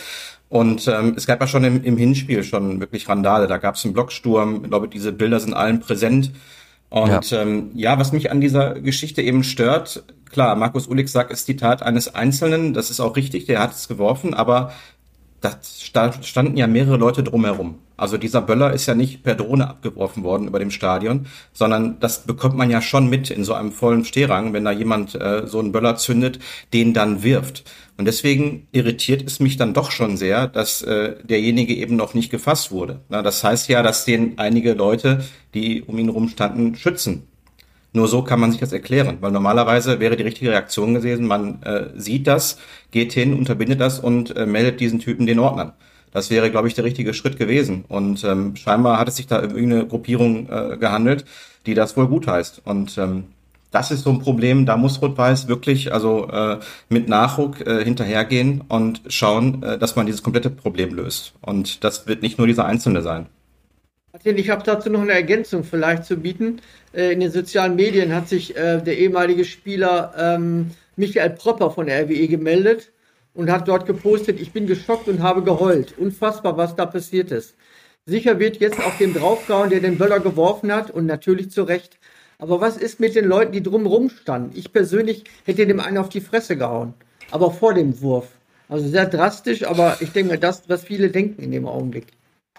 Und 0.50 0.86
ähm, 0.88 1.14
es 1.16 1.26
gab 1.26 1.40
ja 1.40 1.46
schon 1.46 1.64
im, 1.64 1.82
im 1.82 1.96
Hinspiel 1.96 2.44
schon 2.44 2.80
wirklich 2.80 3.08
Randale. 3.08 3.46
Da 3.46 3.56
gab 3.56 3.76
es 3.76 3.84
einen 3.84 3.94
Blocksturm. 3.94 4.60
Ich 4.62 4.68
glaube, 4.70 4.88
diese 4.88 5.10
Bilder 5.10 5.40
sind 5.40 5.54
allen 5.54 5.80
präsent. 5.80 6.32
Und 6.90 7.30
ja. 7.30 7.42
Ähm, 7.42 7.70
ja, 7.74 7.98
was 7.98 8.12
mich 8.12 8.30
an 8.30 8.40
dieser 8.40 8.74
Geschichte 8.74 9.20
eben 9.20 9.42
stört, 9.42 10.04
klar, 10.30 10.54
Markus 10.54 10.86
Ulik 10.86 11.08
sagt, 11.08 11.32
ist 11.32 11.48
die 11.48 11.56
Tat 11.56 11.82
eines 11.82 12.14
Einzelnen. 12.14 12.74
Das 12.74 12.90
ist 12.90 13.00
auch 13.00 13.16
richtig, 13.16 13.46
der 13.46 13.60
hat 13.60 13.72
es 13.72 13.88
geworfen, 13.88 14.34
aber 14.34 14.72
da 15.44 16.12
standen 16.22 16.56
ja 16.56 16.66
mehrere 16.66 16.96
Leute 16.96 17.22
drumherum. 17.22 17.78
Also 17.96 18.18
dieser 18.18 18.42
Böller 18.42 18.72
ist 18.72 18.86
ja 18.86 18.94
nicht 18.94 19.22
per 19.22 19.36
Drohne 19.36 19.68
abgeworfen 19.68 20.24
worden 20.24 20.48
über 20.48 20.58
dem 20.58 20.72
Stadion, 20.72 21.26
sondern 21.52 22.00
das 22.00 22.26
bekommt 22.26 22.56
man 22.56 22.70
ja 22.70 22.82
schon 22.82 23.08
mit 23.08 23.30
in 23.30 23.44
so 23.44 23.54
einem 23.54 23.70
vollen 23.70 24.04
Stehrang, 24.04 24.52
wenn 24.52 24.64
da 24.64 24.72
jemand 24.72 25.14
äh, 25.14 25.46
so 25.46 25.60
einen 25.60 25.70
Böller 25.70 25.96
zündet, 25.96 26.40
den 26.72 26.92
dann 26.92 27.22
wirft. 27.22 27.64
Und 27.96 28.06
deswegen 28.06 28.66
irritiert 28.72 29.22
es 29.24 29.38
mich 29.38 29.56
dann 29.56 29.74
doch 29.74 29.92
schon 29.92 30.16
sehr, 30.16 30.48
dass 30.48 30.82
äh, 30.82 31.14
derjenige 31.22 31.74
eben 31.74 31.94
noch 31.94 32.14
nicht 32.14 32.30
gefasst 32.30 32.72
wurde. 32.72 33.00
Na, 33.08 33.22
das 33.22 33.44
heißt 33.44 33.68
ja, 33.68 33.82
dass 33.82 34.04
den 34.04 34.38
einige 34.38 34.72
Leute, 34.72 35.24
die 35.54 35.82
um 35.82 35.96
ihn 35.98 36.08
rumstanden, 36.08 36.74
schützen. 36.74 37.28
Nur 37.94 38.08
so 38.08 38.22
kann 38.22 38.40
man 38.40 38.50
sich 38.50 38.60
das 38.60 38.72
erklären, 38.72 39.18
weil 39.20 39.30
normalerweise 39.30 40.00
wäre 40.00 40.16
die 40.16 40.24
richtige 40.24 40.50
Reaktion 40.50 40.94
gewesen, 40.94 41.28
man 41.28 41.62
äh, 41.62 41.90
sieht 41.94 42.26
das, 42.26 42.58
geht 42.90 43.12
hin, 43.12 43.32
unterbindet 43.32 43.80
das 43.80 44.00
und 44.00 44.36
äh, 44.36 44.46
meldet 44.46 44.80
diesen 44.80 44.98
Typen 44.98 45.26
den 45.26 45.38
Ordnern. 45.38 45.74
Das 46.12 46.28
wäre, 46.28 46.50
glaube 46.50 46.66
ich, 46.66 46.74
der 46.74 46.82
richtige 46.82 47.14
Schritt 47.14 47.38
gewesen. 47.38 47.84
Und 47.88 48.24
ähm, 48.24 48.56
scheinbar 48.56 48.98
hat 48.98 49.06
es 49.06 49.16
sich 49.16 49.28
da 49.28 49.40
irgendeine 49.40 49.86
Gruppierung 49.86 50.48
äh, 50.48 50.76
gehandelt, 50.76 51.24
die 51.66 51.74
das 51.74 51.96
wohl 51.96 52.08
gut 52.08 52.26
heißt. 52.26 52.62
Und 52.64 52.98
ähm, 52.98 53.24
das 53.70 53.92
ist 53.92 54.02
so 54.02 54.10
ein 54.10 54.18
Problem, 54.18 54.66
da 54.66 54.76
muss 54.76 55.00
Rot-Weiß 55.00 55.46
wirklich 55.46 55.92
also 55.92 56.28
äh, 56.30 56.58
mit 56.88 57.08
Nachdruck 57.08 57.64
äh, 57.64 57.84
hinterhergehen 57.84 58.62
und 58.68 59.02
schauen, 59.06 59.62
äh, 59.62 59.78
dass 59.78 59.94
man 59.94 60.06
dieses 60.06 60.24
komplette 60.24 60.50
Problem 60.50 60.94
löst. 60.94 61.32
Und 61.42 61.84
das 61.84 62.08
wird 62.08 62.22
nicht 62.22 62.38
nur 62.38 62.48
dieser 62.48 62.64
Einzelne 62.64 63.02
sein. 63.02 63.26
Ich 64.22 64.48
habe 64.48 64.62
dazu 64.62 64.90
noch 64.90 65.02
eine 65.02 65.12
Ergänzung 65.12 65.64
vielleicht 65.64 66.04
zu 66.04 66.16
bieten. 66.16 66.60
Äh, 66.92 67.12
in 67.12 67.20
den 67.20 67.32
sozialen 67.32 67.74
Medien 67.74 68.14
hat 68.14 68.28
sich 68.28 68.56
äh, 68.56 68.80
der 68.80 68.96
ehemalige 68.96 69.44
Spieler 69.44 70.14
ähm, 70.16 70.70
Michael 70.94 71.30
Propper 71.30 71.72
von 71.72 71.86
der 71.86 72.04
RWE 72.04 72.28
gemeldet 72.28 72.92
und 73.34 73.50
hat 73.50 73.66
dort 73.66 73.86
gepostet, 73.86 74.40
ich 74.40 74.52
bin 74.52 74.68
geschockt 74.68 75.08
und 75.08 75.20
habe 75.20 75.42
geheult. 75.42 75.98
Unfassbar, 75.98 76.56
was 76.56 76.76
da 76.76 76.86
passiert 76.86 77.32
ist. 77.32 77.56
Sicher 78.06 78.38
wird 78.38 78.58
jetzt 78.58 78.78
auf 78.78 78.96
dem 78.98 79.14
draufgehauen, 79.14 79.70
der 79.70 79.80
den 79.80 79.98
Böller 79.98 80.20
geworfen 80.20 80.72
hat 80.72 80.92
und 80.92 81.06
natürlich 81.06 81.50
zu 81.50 81.64
Recht. 81.64 81.98
Aber 82.38 82.60
was 82.60 82.76
ist 82.76 83.00
mit 83.00 83.16
den 83.16 83.24
Leuten, 83.24 83.50
die 83.50 83.62
drumherum 83.64 84.10
standen? 84.10 84.56
Ich 84.56 84.72
persönlich 84.72 85.24
hätte 85.44 85.66
dem 85.66 85.80
einen 85.80 85.98
auf 85.98 86.08
die 86.08 86.20
Fresse 86.20 86.56
gehauen. 86.56 86.94
Aber 87.32 87.50
vor 87.50 87.74
dem 87.74 88.00
Wurf. 88.00 88.28
Also 88.68 88.86
sehr 88.86 89.06
drastisch, 89.06 89.64
aber 89.64 89.96
ich 90.00 90.12
denke, 90.12 90.38
das, 90.38 90.68
was 90.68 90.84
viele 90.84 91.10
denken 91.10 91.42
in 91.42 91.50
dem 91.50 91.66
Augenblick. 91.66 92.06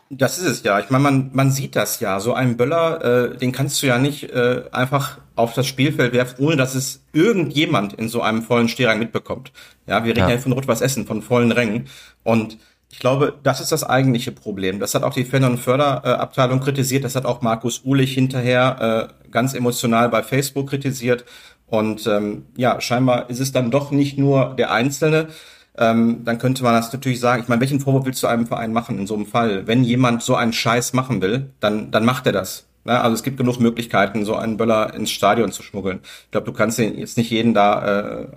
Das 0.10 0.38
ist 0.38 0.46
es 0.46 0.64
ja. 0.64 0.80
Ich 0.80 0.90
meine, 0.92 1.04
man, 1.04 1.32
man 1.34 1.52
sieht 1.52 1.76
das 1.76 2.00
ja. 2.00 2.20
So 2.20 2.34
einen 2.34 2.58
Böller, 2.58 3.04
äh, 3.34 3.38
den 3.38 3.52
kannst 3.52 3.82
du 3.82 3.88
ja 3.88 3.98
nicht 3.98 4.32
äh, 4.32 4.64
einfach 4.72 5.18
auf 5.36 5.54
das 5.54 5.66
Spielfeld 5.66 6.14
werfen, 6.14 6.46
ohne 6.46 6.56
dass 6.56 6.76
es 6.76 7.04
irgendjemand 7.12 7.94
in 7.94 8.08
so 8.08 8.22
einem 8.22 8.44
vollen 8.44 8.70
Stehrang 8.70 9.00
mitbekommt. 9.00 9.52
Ja, 9.88 10.04
wir 10.04 10.12
reden 10.12 10.30
ja, 10.30 10.36
ja 10.36 10.38
von 10.38 10.52
Rot-Weiß 10.52 10.82
Essen, 10.82 11.08
von 11.08 11.24
vollen 11.24 11.52
Rängen. 11.52 11.88
Und 12.24 12.58
ich 12.92 13.00
glaube, 13.00 13.34
das 13.44 13.60
ist 13.62 13.72
das 13.72 13.84
eigentliche 13.84 14.32
Problem. 14.32 14.80
Das 14.80 14.94
hat 14.94 15.04
auch 15.04 15.14
die 15.14 15.26
Fan- 15.26 15.44
und 15.44 15.58
Förderabteilung 15.58 16.60
kritisiert. 16.60 17.04
Das 17.04 17.16
hat 17.16 17.26
auch 17.26 17.42
Markus 17.42 17.84
Uhlich 17.84 18.14
hinterher 18.14 19.10
äh, 19.26 19.30
ganz 19.32 19.54
emotional 19.54 20.10
bei 20.10 20.22
Facebook 20.22 20.70
kritisiert. 20.70 21.26
Und 21.68 22.06
ähm, 22.06 22.46
ja, 22.56 22.80
scheinbar 22.80 23.30
ist 23.30 23.40
es 23.40 23.52
dann 23.52 23.72
doch 23.72 23.92
nicht 23.92 24.18
nur 24.18 24.54
der 24.56 24.72
Einzelne. 24.72 25.28
Ähm, 25.78 26.24
dann 26.24 26.38
könnte 26.38 26.64
man 26.64 26.74
das 26.74 26.94
natürlich 26.94 27.20
sagen. 27.20 27.42
Ich 27.44 27.50
meine, 27.50 27.62
welchen 27.62 27.80
Vorwurf 27.80 28.06
willst 28.06 28.24
du 28.24 28.28
einem 28.28 28.48
Verein 28.48 28.72
machen 28.72 28.98
in 28.98 29.08
so 29.08 29.16
einem 29.16 29.26
Fall? 29.26 29.68
Wenn 29.68 29.84
jemand 29.84 30.24
so 30.24 30.36
einen 30.36 30.54
Scheiß 30.54 30.94
machen 30.94 31.22
will, 31.22 31.52
dann, 31.60 31.92
dann 31.92 32.06
macht 32.06 32.26
er 32.28 32.32
das. 32.32 32.66
Ne? 32.86 33.00
Also 33.00 33.16
es 33.16 33.24
gibt 33.24 33.38
genug 33.38 33.60
Möglichkeiten, 33.60 34.24
so 34.24 34.36
einen 34.36 34.58
Böller 34.58 34.94
ins 34.94 35.12
Stadion 35.12 35.52
zu 35.52 35.64
schmuggeln. 35.64 36.00
Ich 36.26 36.32
glaube, 36.32 36.46
du 36.46 36.54
kannst 36.54 36.80
jetzt 36.80 37.18
nicht 37.18 37.30
jeden 37.30 37.54
da 37.54 38.22
äh, 38.22 38.28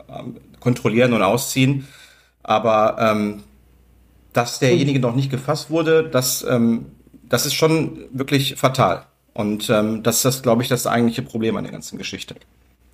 kontrollieren 0.59 1.13
und 1.13 1.23
ausziehen. 1.23 1.87
Aber 2.43 2.97
ähm, 2.99 3.43
dass 4.33 4.59
derjenige 4.59 5.01
noch 5.01 5.15
nicht 5.15 5.31
gefasst 5.31 5.71
wurde, 5.71 6.09
das, 6.09 6.45
ähm, 6.49 6.87
das 7.29 7.47
ist 7.47 7.55
schon 7.55 8.05
wirklich 8.13 8.57
fatal. 8.57 9.05
Und 9.35 9.71
ähm, 9.71 10.03
das 10.03 10.25
ist, 10.25 10.43
glaube 10.43 10.63
ich, 10.63 10.69
das 10.69 10.87
eigentliche 10.87 11.23
Problem 11.23 11.57
an 11.57 11.65
der 11.65 11.73
ganzen 11.73 11.99
Geschichte. 11.99 12.35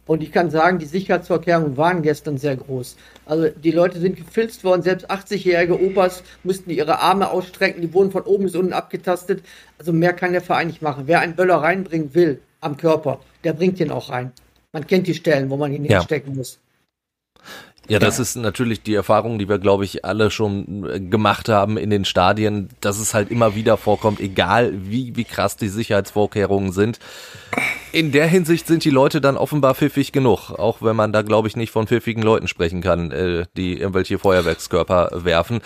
Und 0.06 0.22
ich 0.22 0.32
kann 0.32 0.50
sagen, 0.50 0.78
die 0.78 0.84
Sicherheitsvorkehrungen 0.84 1.76
waren 1.76 2.02
gestern 2.02 2.36
sehr 2.36 2.56
groß. 2.56 2.96
Also 3.24 3.48
die 3.48 3.70
Leute 3.70 3.98
sind 3.98 4.16
gefilzt 4.16 4.62
worden, 4.62 4.82
selbst 4.82 5.10
80-jährige 5.10 5.80
Opas 5.80 6.22
mussten 6.42 6.70
ihre 6.70 7.00
Arme 7.00 7.30
ausstrecken, 7.30 7.80
die 7.80 7.92
wurden 7.94 8.10
von 8.10 8.22
oben 8.22 8.44
bis 8.44 8.54
unten 8.54 8.74
abgetastet. 8.74 9.42
Also 9.78 9.92
mehr 9.92 10.12
kann 10.12 10.32
der 10.32 10.42
Verein 10.42 10.66
nicht 10.66 10.82
machen. 10.82 11.04
Wer 11.06 11.20
einen 11.20 11.36
Böller 11.36 11.56
reinbringen 11.56 12.14
will 12.14 12.40
am 12.60 12.76
Körper, 12.76 13.20
der 13.44 13.54
bringt 13.54 13.80
ihn 13.80 13.90
auch 13.90 14.10
rein. 14.10 14.32
Man 14.72 14.86
kennt 14.86 15.06
die 15.06 15.14
Stellen, 15.14 15.48
wo 15.50 15.56
man 15.56 15.72
ihn 15.72 15.84
ja. 15.84 15.98
hinstecken 15.98 16.36
muss. 16.36 16.58
Ja, 17.88 17.98
das 17.98 18.18
ist 18.18 18.36
natürlich 18.36 18.82
die 18.82 18.94
Erfahrung, 18.94 19.38
die 19.38 19.48
wir, 19.48 19.58
glaube 19.58 19.84
ich, 19.84 20.04
alle 20.04 20.30
schon 20.30 20.88
äh, 20.88 21.00
gemacht 21.00 21.50
haben 21.50 21.76
in 21.76 21.90
den 21.90 22.06
Stadien, 22.06 22.70
dass 22.80 22.98
es 22.98 23.12
halt 23.12 23.30
immer 23.30 23.54
wieder 23.54 23.76
vorkommt, 23.76 24.20
egal 24.20 24.72
wie, 24.74 25.16
wie 25.16 25.24
krass 25.24 25.56
die 25.56 25.68
Sicherheitsvorkehrungen 25.68 26.72
sind. 26.72 26.98
In 27.94 28.10
der 28.10 28.26
Hinsicht 28.26 28.66
sind 28.66 28.84
die 28.84 28.90
Leute 28.90 29.20
dann 29.20 29.36
offenbar 29.36 29.76
pfiffig 29.76 30.10
genug, 30.10 30.50
auch 30.50 30.82
wenn 30.82 30.96
man 30.96 31.12
da, 31.12 31.22
glaube 31.22 31.46
ich, 31.46 31.54
nicht 31.54 31.70
von 31.70 31.86
pfiffigen 31.86 32.24
Leuten 32.24 32.48
sprechen 32.48 32.80
kann, 32.80 33.12
äh, 33.12 33.46
die 33.56 33.78
irgendwelche 33.78 34.18
Feuerwerkskörper 34.18 35.10
werfen 35.24 35.60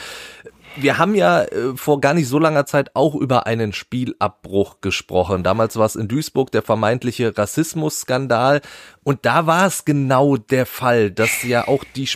wir 0.76 0.98
haben 0.98 1.14
ja 1.14 1.42
äh, 1.42 1.74
vor 1.74 2.00
gar 2.00 2.14
nicht 2.14 2.28
so 2.28 2.38
langer 2.38 2.66
Zeit 2.66 2.94
auch 2.94 3.14
über 3.14 3.46
einen 3.46 3.72
Spielabbruch 3.72 4.80
gesprochen. 4.80 5.42
Damals 5.42 5.76
war 5.76 5.86
es 5.86 5.96
in 5.96 6.06
Duisburg 6.08 6.52
der 6.52 6.62
vermeintliche 6.62 7.36
Rassismusskandal. 7.36 8.60
Und 9.02 9.24
da 9.24 9.46
war 9.46 9.66
es 9.66 9.84
genau 9.84 10.36
der 10.36 10.66
Fall, 10.66 11.10
dass 11.10 11.42
ja 11.42 11.66
auch 11.66 11.82
die 11.96 12.08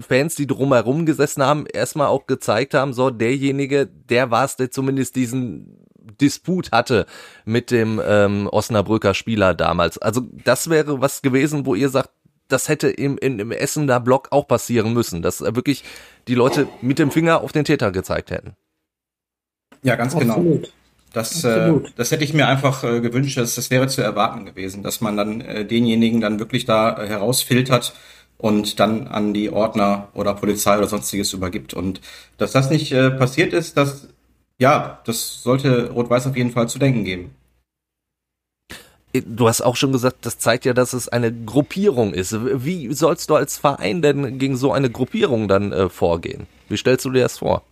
Fans, 0.00 0.34
die 0.34 0.46
drumherum 0.46 1.06
gesessen 1.06 1.42
haben, 1.42 1.64
erstmal 1.66 2.08
auch 2.08 2.26
gezeigt 2.26 2.74
haben, 2.74 2.92
so 2.92 3.10
derjenige, 3.10 3.86
der 3.86 4.30
war 4.30 4.44
es, 4.44 4.56
der 4.56 4.70
zumindest 4.70 5.16
diesen 5.16 5.78
Disput 6.20 6.72
hatte 6.72 7.06
mit 7.44 7.70
dem 7.70 8.00
ähm, 8.04 8.48
Osnabrücker 8.50 9.14
Spieler 9.14 9.54
damals. 9.54 9.98
Also 9.98 10.22
das 10.44 10.70
wäre 10.70 11.00
was 11.00 11.22
gewesen, 11.22 11.66
wo 11.66 11.74
ihr 11.74 11.88
sagt, 11.88 12.10
das 12.48 12.68
hätte 12.68 12.88
im, 12.88 13.18
im, 13.18 13.38
im 13.38 13.50
Essener 13.50 14.00
Block 14.00 14.28
auch 14.30 14.46
passieren 14.46 14.92
müssen, 14.92 15.22
dass 15.22 15.40
wirklich 15.40 15.84
die 16.28 16.34
Leute 16.34 16.68
mit 16.80 16.98
dem 16.98 17.10
Finger 17.10 17.40
auf 17.40 17.52
den 17.52 17.64
Täter 17.64 17.92
gezeigt 17.92 18.30
hätten. 18.30 18.54
Ja, 19.82 19.96
ganz 19.96 20.16
genau. 20.16 20.34
Absolut. 20.34 20.62
genau. 20.62 20.68
Das, 21.12 21.44
äh, 21.44 21.72
das 21.96 22.10
hätte 22.10 22.24
ich 22.24 22.32
mir 22.32 22.48
einfach 22.48 22.84
äh, 22.84 23.00
gewünscht, 23.00 23.36
dass 23.36 23.54
das 23.54 23.70
wäre 23.70 23.86
zu 23.86 24.00
erwarten 24.00 24.46
gewesen, 24.46 24.82
dass 24.82 25.00
man 25.00 25.16
dann 25.16 25.40
äh, 25.42 25.64
denjenigen 25.66 26.20
dann 26.20 26.38
wirklich 26.38 26.64
da 26.64 27.02
äh, 27.02 27.06
herausfiltert 27.06 27.94
und 28.38 28.80
dann 28.80 29.06
an 29.08 29.34
die 29.34 29.50
Ordner 29.50 30.08
oder 30.14 30.34
Polizei 30.34 30.78
oder 30.78 30.88
sonstiges 30.88 31.32
übergibt. 31.32 31.74
Und 31.74 32.00
dass 32.38 32.52
das 32.52 32.70
nicht 32.70 32.92
äh, 32.92 33.10
passiert 33.10 33.52
ist, 33.52 33.76
das 33.76 34.08
ja, 34.62 35.00
das 35.04 35.42
sollte 35.42 35.90
Rot-Weiß 35.90 36.26
auf 36.28 36.36
jeden 36.36 36.52
Fall 36.52 36.68
zu 36.68 36.78
denken 36.78 37.04
geben 37.04 37.34
du 39.12 39.48
hast 39.48 39.60
auch 39.60 39.76
schon 39.76 39.92
gesagt, 39.92 40.24
das 40.24 40.38
zeigt 40.38 40.64
ja, 40.64 40.72
dass 40.72 40.92
es 40.92 41.08
eine 41.08 41.32
Gruppierung 41.32 42.14
ist. 42.14 42.34
Wie 42.64 42.92
sollst 42.94 43.28
du 43.30 43.34
als 43.34 43.58
Verein 43.58 44.00
denn 44.02 44.38
gegen 44.38 44.56
so 44.56 44.72
eine 44.72 44.90
Gruppierung 44.90 45.48
dann 45.48 45.72
äh, 45.72 45.88
vorgehen? 45.88 46.46
Wie 46.68 46.76
stellst 46.76 47.04
du 47.04 47.10
dir 47.10 47.22
das 47.22 47.38
vor? 47.38 47.62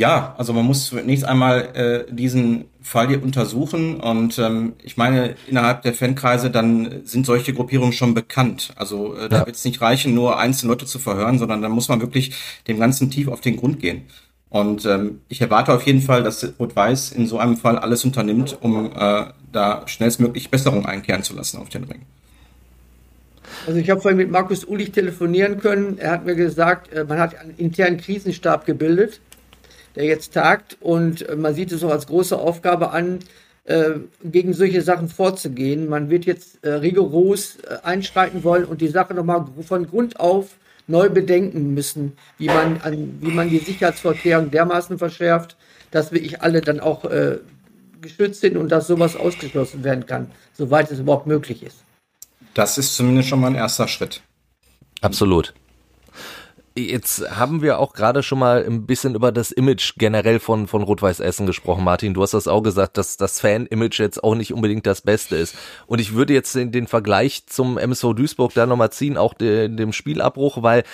Ja, 0.00 0.34
also 0.38 0.54
man 0.54 0.64
muss 0.64 0.86
zunächst 0.86 1.26
einmal 1.26 2.06
äh, 2.08 2.10
diesen 2.10 2.64
Fall 2.80 3.08
hier 3.08 3.22
untersuchen 3.22 4.00
und 4.00 4.38
ähm, 4.38 4.72
ich 4.82 4.96
meine, 4.96 5.34
innerhalb 5.46 5.82
der 5.82 5.92
Fankreise 5.92 6.50
dann 6.50 7.02
sind 7.04 7.26
solche 7.26 7.52
Gruppierungen 7.52 7.92
schon 7.92 8.14
bekannt. 8.14 8.72
Also 8.76 9.14
äh, 9.14 9.28
da 9.28 9.40
ja. 9.40 9.46
wird 9.46 9.56
es 9.56 9.64
nicht 9.66 9.82
reichen, 9.82 10.14
nur 10.14 10.38
einzelne 10.38 10.72
Leute 10.72 10.86
zu 10.86 10.98
verhören, 10.98 11.38
sondern 11.38 11.60
da 11.60 11.68
muss 11.68 11.90
man 11.90 12.00
wirklich 12.00 12.32
dem 12.66 12.80
Ganzen 12.80 13.10
tief 13.10 13.28
auf 13.28 13.42
den 13.42 13.58
Grund 13.58 13.78
gehen. 13.78 14.04
Und 14.48 14.86
ähm, 14.86 15.20
ich 15.28 15.42
erwarte 15.42 15.74
auf 15.74 15.82
jeden 15.82 16.00
Fall, 16.00 16.22
dass 16.22 16.50
Rot-Weiß 16.58 17.12
in 17.12 17.26
so 17.26 17.38
einem 17.38 17.58
Fall 17.58 17.78
alles 17.78 18.02
unternimmt, 18.02 18.56
um 18.62 18.90
äh, 18.96 19.24
da 19.52 19.82
schnellstmöglich 19.84 20.48
Besserung 20.48 20.86
einkehren 20.86 21.24
zu 21.24 21.36
lassen 21.36 21.58
auf 21.58 21.68
den 21.68 21.84
Ring. 21.84 22.06
Also 23.66 23.78
ich 23.78 23.90
habe 23.90 24.00
vorhin 24.00 24.16
mit 24.16 24.30
Markus 24.30 24.64
Ulich 24.64 24.92
telefonieren 24.92 25.60
können. 25.60 25.98
Er 25.98 26.12
hat 26.12 26.24
mir 26.24 26.36
gesagt, 26.36 26.90
äh, 26.90 27.04
man 27.04 27.18
hat 27.18 27.38
einen 27.38 27.54
internen 27.58 27.98
Krisenstab 27.98 28.64
gebildet, 28.64 29.20
der 29.96 30.04
jetzt 30.04 30.34
tagt 30.34 30.76
und 30.80 31.28
äh, 31.28 31.36
man 31.36 31.54
sieht 31.54 31.72
es 31.72 31.84
auch 31.84 31.90
als 31.90 32.06
große 32.06 32.38
Aufgabe 32.38 32.90
an, 32.90 33.20
äh, 33.64 33.92
gegen 34.24 34.52
solche 34.52 34.82
Sachen 34.82 35.08
vorzugehen. 35.08 35.88
Man 35.88 36.10
wird 36.10 36.24
jetzt 36.24 36.58
rigoros 36.64 37.58
einschreiten 37.82 38.42
wollen 38.44 38.64
und 38.64 38.80
die 38.80 38.88
Sache 38.88 39.14
nochmal 39.14 39.46
von 39.66 39.86
Grund 39.86 40.18
auf 40.18 40.56
neu 40.90 41.08
bedenken 41.08 41.72
müssen, 41.72 42.16
wie 42.36 42.46
man, 42.46 42.80
an, 42.82 43.18
wie 43.20 43.30
man 43.30 43.48
die 43.48 43.58
Sicherheitsvorkehrungen 43.58 44.50
dermaßen 44.50 44.98
verschärft, 44.98 45.56
dass 45.90 46.12
wir 46.12 46.42
alle 46.42 46.60
dann 46.60 46.80
auch 46.80 47.04
äh, 47.04 47.38
geschützt 48.00 48.40
sind 48.40 48.56
und 48.56 48.70
dass 48.70 48.86
sowas 48.86 49.16
ausgeschlossen 49.16 49.84
werden 49.84 50.06
kann, 50.06 50.30
soweit 50.52 50.90
es 50.90 50.98
überhaupt 50.98 51.26
möglich 51.26 51.62
ist. 51.62 51.84
Das 52.54 52.78
ist 52.78 52.96
zumindest 52.96 53.28
schon 53.28 53.40
mal 53.40 53.48
ein 53.48 53.54
erster 53.54 53.88
Schritt. 53.88 54.22
Absolut. 55.00 55.54
Jetzt 56.88 57.28
haben 57.36 57.62
wir 57.62 57.78
auch 57.78 57.92
gerade 57.92 58.22
schon 58.22 58.38
mal 58.38 58.64
ein 58.64 58.86
bisschen 58.86 59.14
über 59.14 59.32
das 59.32 59.50
Image 59.50 59.94
generell 59.98 60.38
von, 60.38 60.66
von 60.66 60.82
Rot-Weiß 60.82 61.20
Essen 61.20 61.46
gesprochen, 61.46 61.84
Martin. 61.84 62.14
Du 62.14 62.22
hast 62.22 62.34
das 62.34 62.48
auch 62.48 62.62
gesagt, 62.62 62.96
dass 62.96 63.16
das 63.16 63.40
Fan-Image 63.40 63.98
jetzt 63.98 64.22
auch 64.22 64.34
nicht 64.34 64.54
unbedingt 64.54 64.86
das 64.86 65.00
Beste 65.00 65.36
ist. 65.36 65.54
Und 65.86 66.00
ich 66.00 66.14
würde 66.14 66.32
jetzt 66.32 66.54
den, 66.54 66.72
den 66.72 66.86
Vergleich 66.86 67.46
zum 67.46 67.78
MSV 67.78 68.14
Duisburg 68.14 68.54
da 68.54 68.66
nochmal 68.66 68.90
ziehen, 68.90 69.16
auch 69.16 69.34
de, 69.34 69.68
dem 69.68 69.92
Spielabbruch, 69.92 70.62
weil 70.62 70.84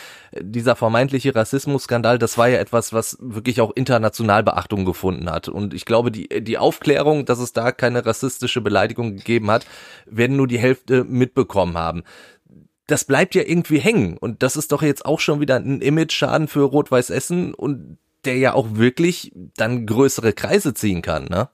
dieser 0.40 0.76
vermeintliche 0.76 1.34
Rassismusskandal, 1.34 2.18
das 2.18 2.38
war 2.38 2.48
ja 2.48 2.58
etwas, 2.58 2.92
was 2.92 3.18
wirklich 3.20 3.60
auch 3.60 3.72
international 3.74 4.42
Beachtung 4.42 4.84
gefunden 4.84 5.30
hat. 5.30 5.48
Und 5.48 5.74
ich 5.74 5.84
glaube, 5.84 6.10
die, 6.10 6.28
die 6.42 6.58
Aufklärung, 6.58 7.24
dass 7.24 7.38
es 7.38 7.52
da 7.52 7.72
keine 7.72 8.04
rassistische 8.06 8.60
Beleidigung 8.60 9.16
gegeben 9.16 9.50
hat, 9.50 9.66
werden 10.06 10.36
nur 10.36 10.48
die 10.48 10.58
Hälfte 10.58 11.04
mitbekommen 11.04 11.76
haben 11.76 12.02
das 12.86 13.04
bleibt 13.04 13.34
ja 13.34 13.42
irgendwie 13.42 13.78
hängen. 13.78 14.16
Und 14.16 14.42
das 14.42 14.56
ist 14.56 14.72
doch 14.72 14.82
jetzt 14.82 15.04
auch 15.04 15.20
schon 15.20 15.40
wieder 15.40 15.56
ein 15.56 15.80
Image-Schaden 15.80 16.48
für 16.48 16.62
Rot-Weiß 16.62 17.10
Essen 17.10 17.54
und 17.54 17.98
der 18.24 18.36
ja 18.36 18.54
auch 18.54 18.74
wirklich 18.74 19.32
dann 19.56 19.86
größere 19.86 20.32
Kreise 20.32 20.74
ziehen 20.74 21.02
kann, 21.02 21.24
ne? 21.24 21.48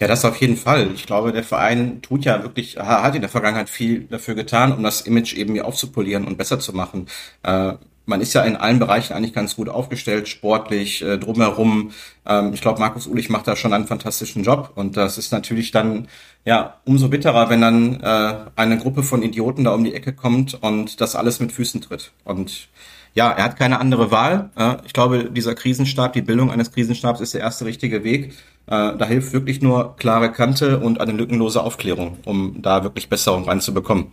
Ja, 0.00 0.08
das 0.08 0.26
auf 0.26 0.36
jeden 0.42 0.56
Fall. 0.58 0.90
Ich 0.92 1.06
glaube, 1.06 1.32
der 1.32 1.42
Verein 1.42 2.02
tut 2.02 2.26
ja 2.26 2.42
wirklich, 2.42 2.76
hat 2.76 3.14
in 3.14 3.22
der 3.22 3.30
Vergangenheit 3.30 3.70
viel 3.70 4.04
dafür 4.04 4.34
getan, 4.34 4.72
um 4.72 4.82
das 4.82 5.00
Image 5.00 5.34
eben 5.34 5.54
hier 5.54 5.66
aufzupolieren 5.66 6.26
und 6.26 6.36
besser 6.36 6.60
zu 6.60 6.74
machen. 6.74 7.06
Äh, 7.42 7.74
man 8.06 8.20
ist 8.20 8.32
ja 8.32 8.42
in 8.42 8.56
allen 8.56 8.78
Bereichen 8.78 9.12
eigentlich 9.12 9.34
ganz 9.34 9.56
gut 9.56 9.68
aufgestellt, 9.68 10.28
sportlich, 10.28 11.02
äh, 11.02 11.18
drumherum. 11.18 11.90
Ähm, 12.24 12.54
ich 12.54 12.60
glaube, 12.60 12.80
Markus 12.80 13.06
Ulich 13.06 13.28
macht 13.28 13.46
da 13.46 13.56
schon 13.56 13.72
einen 13.72 13.86
fantastischen 13.86 14.44
Job 14.44 14.72
und 14.76 14.96
das 14.96 15.18
ist 15.18 15.32
natürlich 15.32 15.72
dann 15.72 16.08
ja 16.44 16.76
umso 16.84 17.08
bitterer, 17.08 17.50
wenn 17.50 17.60
dann 17.60 18.00
äh, 18.00 18.34
eine 18.56 18.78
Gruppe 18.78 19.02
von 19.02 19.22
Idioten 19.22 19.64
da 19.64 19.74
um 19.74 19.84
die 19.84 19.94
Ecke 19.94 20.12
kommt 20.12 20.54
und 20.54 21.00
das 21.00 21.16
alles 21.16 21.40
mit 21.40 21.52
Füßen 21.52 21.80
tritt. 21.80 22.12
Und 22.24 22.68
ja, 23.14 23.32
er 23.32 23.44
hat 23.44 23.56
keine 23.56 23.80
andere 23.80 24.10
Wahl. 24.10 24.50
Äh, 24.56 24.76
ich 24.84 24.92
glaube, 24.92 25.30
dieser 25.30 25.54
Krisenstab, 25.54 26.12
die 26.12 26.22
Bildung 26.22 26.50
eines 26.50 26.70
Krisenstabs 26.70 27.20
ist 27.20 27.34
der 27.34 27.40
erste 27.40 27.64
richtige 27.64 28.04
Weg. 28.04 28.34
Äh, 28.66 28.96
da 28.96 29.04
hilft 29.06 29.32
wirklich 29.32 29.62
nur 29.62 29.96
klare 29.96 30.30
Kante 30.30 30.78
und 30.78 31.00
eine 31.00 31.12
lückenlose 31.12 31.62
Aufklärung, 31.62 32.18
um 32.24 32.60
da 32.62 32.84
wirklich 32.84 33.08
Besserung 33.08 33.44
reinzubekommen. 33.44 34.08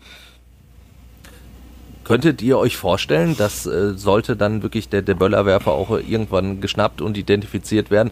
Könntet 2.04 2.42
ihr 2.42 2.58
euch 2.58 2.76
vorstellen, 2.76 3.38
dass 3.38 3.66
äh, 3.66 3.94
sollte 3.94 4.36
dann 4.36 4.62
wirklich 4.62 4.90
der, 4.90 5.02
der 5.02 5.14
Böllerwerfer 5.14 5.72
auch 5.72 5.92
irgendwann 5.92 6.60
geschnappt 6.60 7.02
und 7.02 7.18
identifiziert 7.18 7.92
werden, 7.92 8.12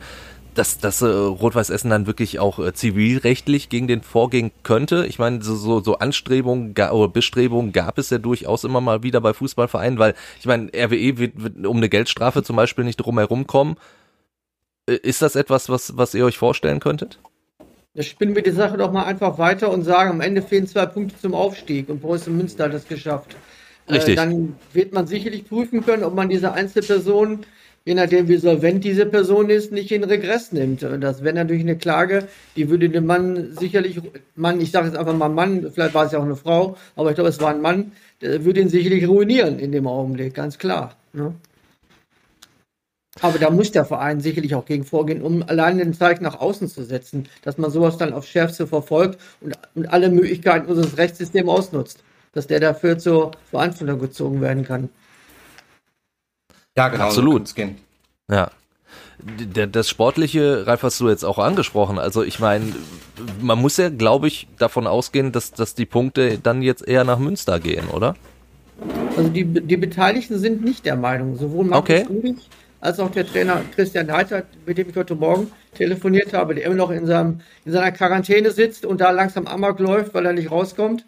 dass 0.54 0.80
das 0.80 1.02
äh, 1.02 1.08
Rot-Weiß 1.08 1.70
Essen 1.70 1.90
dann 1.90 2.08
wirklich 2.08 2.40
auch 2.40 2.60
äh, 2.60 2.74
zivilrechtlich 2.74 3.70
gegen 3.70 3.88
den 3.88 4.02
vorgehen 4.02 4.52
könnte? 4.64 5.06
Ich 5.08 5.20
meine, 5.20 5.42
so, 5.42 5.56
so, 5.56 5.82
so 5.82 5.98
Anstrebungen 5.98 6.72
oder 6.72 7.08
Bestrebungen 7.08 7.72
gab 7.74 7.98
es 7.98 8.10
ja 8.10 8.18
durchaus 8.18 8.64
immer 8.64 8.82
mal 8.82 9.04
wieder 9.04 9.22
bei 9.22 9.34
Fußballvereinen, 9.34 10.00
weil 10.00 10.14
ich 10.40 10.46
meine, 10.46 10.70
RWE 10.74 11.18
wird, 11.18 11.44
wird 11.44 11.66
um 11.66 11.78
eine 11.78 11.90
Geldstrafe 11.90 12.44
zum 12.44 12.56
Beispiel 12.56 12.84
nicht 12.84 12.98
drumherum 12.98 13.48
kommen. 13.48 13.76
Äh, 14.88 14.96
ist 14.96 15.22
das 15.22 15.36
etwas, 15.36 15.70
was, 15.70 15.98
was 15.98 16.14
ihr 16.14 16.26
euch 16.26 16.38
vorstellen 16.38 16.80
könntet? 16.80 17.20
Da 17.94 18.04
spinnen 18.04 18.36
wir 18.36 18.44
die 18.44 18.52
Sache 18.52 18.78
doch 18.78 18.92
mal 18.92 19.04
einfach 19.04 19.38
weiter 19.38 19.70
und 19.70 19.84
sagen, 19.84 20.12
am 20.12 20.22
Ende 20.22 20.42
fehlen 20.42 20.66
zwei 20.66 20.86
Punkte 20.86 21.20
zum 21.20 21.34
Aufstieg 21.34 21.90
und 21.90 22.02
Preußen 22.02 22.36
Münster 22.36 22.66
hat 22.66 22.74
das 22.74 22.88
geschafft. 22.88 23.36
Richtig. 23.90 24.14
Äh, 24.14 24.16
dann 24.16 24.56
wird 24.74 24.94
man 24.94 25.08
sicherlich 25.08 25.48
prüfen 25.48 25.84
können, 25.86 26.04
ob 26.04 26.16
man 26.16 26.30
diese 26.30 26.54
Einzelperson, 26.54 27.40
je 27.86 27.96
nachdem 27.96 28.28
wie 28.28 28.38
solvent 28.38 28.84
diese 28.84 29.06
Person 29.06 29.50
ist, 29.50 29.72
nicht 29.72 29.92
in 29.92 30.04
Regress 30.04 30.52
nimmt. 30.52 30.84
Das 30.84 31.24
wäre 31.24 31.36
natürlich 31.36 31.64
eine 31.64 31.78
Klage, 31.78 32.28
die 32.56 32.70
würde 32.70 32.90
dem 32.90 33.06
Mann 33.06 33.56
sicherlich, 33.60 34.00
Mann, 34.36 34.62
ich 34.62 34.72
sage 34.72 34.88
jetzt 34.88 34.98
einfach 34.98 35.16
mal 35.16 35.30
Mann, 35.30 35.72
vielleicht 35.74 35.94
war 35.94 36.06
es 36.06 36.12
ja 36.12 36.20
auch 36.20 36.24
eine 36.24 36.36
Frau, 36.36 36.78
aber 36.96 37.10
ich 37.10 37.16
glaube, 37.16 37.30
es 37.30 37.42
war 37.42 37.50
ein 37.50 37.62
Mann, 37.62 37.92
der 38.22 38.46
würde 38.46 38.62
ihn 38.62 38.70
sicherlich 38.70 39.08
ruinieren 39.08 39.60
in 39.60 39.72
dem 39.72 39.88
Augenblick, 39.88 40.34
ganz 40.34 40.58
klar. 40.58 40.96
Ne? 41.14 41.34
Aber 43.20 43.38
da 43.40 43.50
muss 43.50 43.72
der 43.72 43.84
Verein 43.84 44.22
sicherlich 44.22 44.56
auch 44.56 44.66
gegen 44.66 44.86
vorgehen, 44.86 45.22
um 45.22 45.44
allein 45.44 45.78
den 45.78 45.94
Zeichen 45.94 46.24
nach 46.24 46.40
außen 46.40 46.70
zu 46.70 46.84
setzen, 46.84 47.28
dass 47.42 47.58
man 47.58 47.70
sowas 47.70 47.98
dann 47.98 48.14
aufs 48.14 48.30
Schärfste 48.30 48.68
verfolgt 48.68 49.20
und, 49.42 49.54
und 49.76 49.88
alle 49.88 50.10
Möglichkeiten 50.10 50.70
unseres 50.70 50.98
Rechtssystems 50.98 51.50
ausnutzt 51.50 52.04
dass 52.34 52.48
der 52.48 52.60
dafür 52.60 52.98
zur 52.98 53.32
Verantwortung 53.50 54.00
gezogen 54.00 54.42
werden 54.42 54.64
kann. 54.64 54.90
Ja, 56.78 56.88
genau. 56.88 57.06
Absolut. 57.06 57.48
So 57.48 57.62
ja. 58.30 58.52
Das 59.72 59.88
Sportliche, 59.88 60.66
Ralf, 60.66 60.82
hast 60.84 61.00
du 61.00 61.10
jetzt 61.10 61.24
auch 61.24 61.38
angesprochen. 61.38 62.00
Also 62.00 62.24
ich 62.24 62.40
meine, 62.40 62.74
man 63.40 63.60
muss 63.60 63.78
ja, 63.78 63.90
glaube 63.90 64.28
ich, 64.28 64.48
davon 64.58 64.88
ausgehen, 64.88 65.32
dass, 65.32 65.52
dass 65.52 65.76
die 65.76 65.86
Punkte 65.86 66.40
dann 66.40 66.62
jetzt 66.64 66.88
eher 66.88 67.04
nach 67.04 67.20
Münster 67.20 67.60
gehen, 67.60 67.88
oder? 67.90 68.16
Also 69.16 69.30
die, 69.30 69.46
die 69.46 69.78
Beteiligten 69.78 70.40
sind 70.40 70.64
nicht 70.64 70.86
der 70.86 70.96
Meinung. 70.96 71.38
Sowohl 71.38 71.66
Markus 71.66 71.90
okay. 71.90 72.06
Ulrich 72.10 72.50
als 72.82 73.00
auch 73.00 73.12
der 73.12 73.28
Trainer 73.28 73.62
Christian 73.76 74.12
Heiter, 74.12 74.44
mit 74.66 74.78
dem 74.78 74.90
ich 74.90 74.96
heute 74.96 75.16
Morgen 75.16 75.52
telefoniert 75.76 76.34
habe, 76.34 76.56
der 76.56 76.66
immer 76.66 76.76
noch 76.76 76.90
in, 76.90 77.06
seinem, 77.06 77.42
in 77.64 77.72
seiner 77.72 77.92
Quarantäne 77.92 78.52
sitzt 78.52 78.86
und 78.86 79.00
da 79.00 79.12
langsam 79.12 79.46
Amok 79.48 79.80
läuft, 79.80 80.14
weil 80.14 80.26
er 80.26 80.34
nicht 80.34 80.52
rauskommt. 80.52 81.06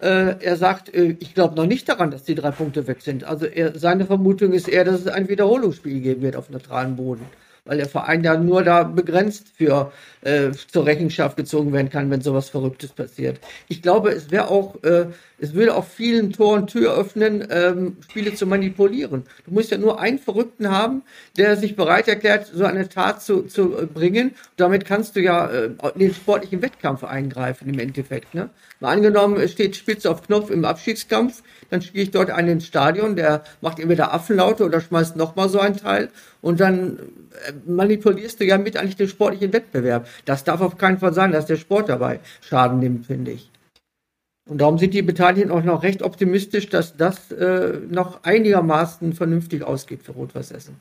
Äh, 0.00 0.36
er 0.44 0.56
sagt, 0.56 0.94
äh, 0.94 1.16
ich 1.18 1.34
glaube 1.34 1.56
noch 1.56 1.66
nicht 1.66 1.88
daran, 1.88 2.10
dass 2.10 2.24
die 2.24 2.34
drei 2.34 2.50
Punkte 2.50 2.86
weg 2.86 3.02
sind. 3.02 3.24
Also 3.24 3.46
er, 3.46 3.78
seine 3.78 4.06
Vermutung 4.06 4.52
ist 4.52 4.68
eher, 4.68 4.84
dass 4.84 5.00
es 5.00 5.08
ein 5.08 5.28
Wiederholungsspiel 5.28 6.00
geben 6.00 6.22
wird 6.22 6.36
auf 6.36 6.50
neutralem 6.50 6.96
Boden 6.96 7.24
weil 7.68 7.76
der 7.76 7.88
Verein 7.88 8.24
ja 8.24 8.36
nur 8.36 8.64
da 8.64 8.82
begrenzt 8.82 9.48
für 9.54 9.92
äh, 10.22 10.50
zur 10.70 10.86
Rechenschaft 10.86 11.36
gezogen 11.36 11.72
werden 11.72 11.90
kann, 11.90 12.10
wenn 12.10 12.20
sowas 12.20 12.48
Verrücktes 12.48 12.90
passiert. 12.90 13.40
Ich 13.68 13.82
glaube, 13.82 14.10
es 14.10 14.30
wäre 14.30 14.50
auch, 14.50 14.82
äh, 14.82 15.06
es 15.38 15.54
würde 15.54 15.74
auch 15.74 15.84
vielen 15.84 16.32
Toren 16.32 16.66
Tür 16.66 16.96
öffnen, 16.96 17.46
ähm, 17.50 17.96
Spiele 18.08 18.34
zu 18.34 18.46
manipulieren. 18.46 19.24
Du 19.46 19.54
musst 19.54 19.70
ja 19.70 19.78
nur 19.78 20.00
einen 20.00 20.18
Verrückten 20.18 20.70
haben, 20.70 21.02
der 21.36 21.56
sich 21.56 21.76
bereit 21.76 22.08
erklärt, 22.08 22.50
so 22.52 22.64
eine 22.64 22.88
Tat 22.88 23.22
zu, 23.22 23.42
zu 23.42 23.76
äh, 23.78 23.86
bringen. 23.86 24.34
Damit 24.56 24.84
kannst 24.84 25.16
du 25.16 25.20
ja 25.20 25.46
äh, 25.46 25.70
in 25.94 26.00
den 26.00 26.14
sportlichen 26.14 26.62
Wettkampf 26.62 27.04
eingreifen 27.04 27.68
im 27.68 27.78
Endeffekt. 27.78 28.34
Ne? 28.34 28.50
Mal 28.80 28.92
angenommen, 28.92 29.36
es 29.36 29.52
steht 29.52 29.76
spitz 29.76 30.06
auf 30.06 30.22
Knopf 30.22 30.50
im 30.50 30.64
Abschiedskampf, 30.64 31.42
dann 31.70 31.82
spiele 31.82 32.04
ich 32.04 32.10
dort 32.10 32.30
einen 32.30 32.48
ins 32.48 32.66
Stadion, 32.66 33.16
der 33.16 33.42
macht 33.60 33.78
entweder 33.78 34.12
Affenlaute 34.14 34.64
oder 34.64 34.80
schmeißt 34.80 35.16
nochmal 35.16 35.48
so 35.48 35.58
ein 35.58 35.76
Teil 35.76 36.10
und 36.40 36.60
dann 36.60 36.98
äh, 37.46 37.52
manipulierst 37.66 38.40
du 38.40 38.44
ja 38.44 38.58
mit 38.58 38.76
eigentlich 38.76 38.96
den 38.96 39.08
sportlichen 39.08 39.52
Wettbewerb. 39.52 40.06
Das 40.24 40.44
darf 40.44 40.60
auf 40.60 40.78
keinen 40.78 40.98
Fall 40.98 41.14
sein, 41.14 41.32
dass 41.32 41.46
der 41.46 41.56
Sport 41.56 41.88
dabei 41.88 42.20
Schaden 42.40 42.78
nimmt, 42.78 43.06
finde 43.06 43.32
ich. 43.32 43.50
Und 44.48 44.58
darum 44.58 44.78
sind 44.78 44.94
die 44.94 45.02
Beteiligten 45.02 45.50
auch 45.50 45.62
noch 45.62 45.82
recht 45.82 46.02
optimistisch, 46.02 46.68
dass 46.68 46.96
das 46.96 47.30
äh, 47.32 47.78
noch 47.90 48.24
einigermaßen 48.24 49.12
vernünftig 49.12 49.62
ausgeht 49.62 50.02
für 50.02 50.12
Rot-Weiß 50.12 50.52
Essen. 50.52 50.76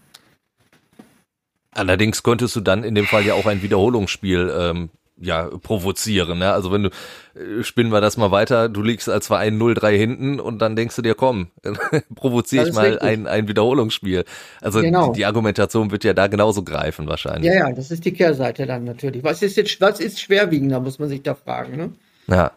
Allerdings 1.72 2.24
könntest 2.24 2.56
du 2.56 2.62
dann 2.62 2.84
in 2.84 2.96
dem 2.96 3.06
Fall 3.06 3.24
ja 3.24 3.34
auch 3.34 3.46
ein 3.46 3.62
Wiederholungsspiel 3.62 4.51
ähm, 4.58 4.89
ja, 5.19 5.45
provozieren. 5.45 6.39
Ne? 6.39 6.51
Also 6.51 6.71
wenn 6.71 6.83
du, 6.83 6.89
äh, 6.89 7.63
spinnen 7.63 7.91
wir 7.91 8.01
das 8.01 8.17
mal 8.17 8.31
weiter, 8.31 8.69
du 8.69 8.81
liegst 8.81 9.09
als 9.09 9.27
Verein 9.27 9.59
0-3 9.59 9.97
hinten 9.97 10.39
und 10.39 10.59
dann 10.59 10.75
denkst 10.75 10.95
du 10.95 11.01
dir, 11.01 11.15
komm, 11.15 11.47
provoziere 12.15 12.67
ich 12.67 12.74
mal 12.74 13.00
ein, 13.00 13.27
ein 13.27 13.47
Wiederholungsspiel. 13.47 14.25
Also 14.62 14.81
genau. 14.81 15.12
die, 15.12 15.19
die, 15.19 15.25
Argumentation 15.25 15.91
wird 15.91 16.03
ja 16.03 16.13
da 16.13 16.27
genauso 16.27 16.63
greifen 16.63 17.07
wahrscheinlich. 17.07 17.51
Ja, 17.51 17.67
ja, 17.67 17.71
das 17.71 17.91
ist 17.91 18.05
die 18.05 18.13
Kehrseite 18.13 18.65
dann 18.65 18.83
natürlich. 18.83 19.24
Was 19.24 19.41
ist 19.41 19.57
jetzt, 19.57 19.79
was 19.81 20.00
ist 20.00 20.19
schwerwiegender, 20.19 20.79
muss 20.79 21.00
man 21.00 21.09
sich 21.09 21.24
da 21.24 21.36
fragen, 21.36 21.77
ne? 21.77 21.91
Ja. 22.27 22.51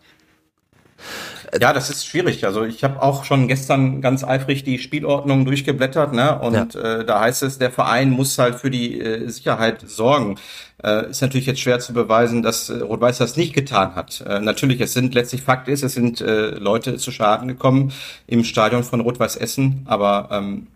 Ja, 1.59 1.73
das 1.73 1.91
ist 1.91 2.07
schwierig. 2.07 2.45
Also 2.45 2.65
ich 2.65 2.85
habe 2.85 3.03
auch 3.03 3.25
schon 3.25 3.49
gestern 3.49 4.01
ganz 4.01 4.23
eifrig 4.23 4.63
die 4.63 4.79
Spielordnung 4.79 5.45
durchgeblättert, 5.45 6.13
ne? 6.13 6.39
Und 6.39 6.75
ja. 6.75 6.81
äh, 6.81 7.05
da 7.05 7.21
heißt 7.21 7.43
es, 7.43 7.59
der 7.59 7.71
Verein 7.71 8.11
muss 8.11 8.39
halt 8.39 8.57
für 8.57 8.71
die 8.71 9.01
äh, 9.01 9.29
Sicherheit 9.29 9.83
sorgen. 9.89 10.37
Äh, 10.83 11.11
ist 11.11 11.23
natürlich 11.23 11.47
jetzt 11.47 11.61
schwer 11.61 11.81
zu 11.81 11.93
beweisen, 11.93 12.43
dass 12.43 12.71
äh, 12.71 12.79
Rot-Weiß 12.79 13.19
das 13.19 13.37
nicht 13.37 13.53
getan 13.53 13.97
hat. 13.97 14.23
Äh, 14.27 14.41
natürlich, 14.41 14.81
es 14.81 14.93
sind 14.93 15.15
letztlich 15.15 15.43
Fakt 15.43 15.69
ist, 15.69 15.83
es 15.83 15.95
sind 15.95 16.21
äh, 16.21 16.51
Leute 16.51 16.97
zu 16.97 17.11
Schaden 17.11 17.49
gekommen 17.49 17.93
im 18.27 18.45
Stadion 18.45 18.85
von 18.85 19.01
Rot-Weiß 19.01 19.37
Essen, 19.37 19.83
aber 19.87 20.29
ähm, 20.31 20.69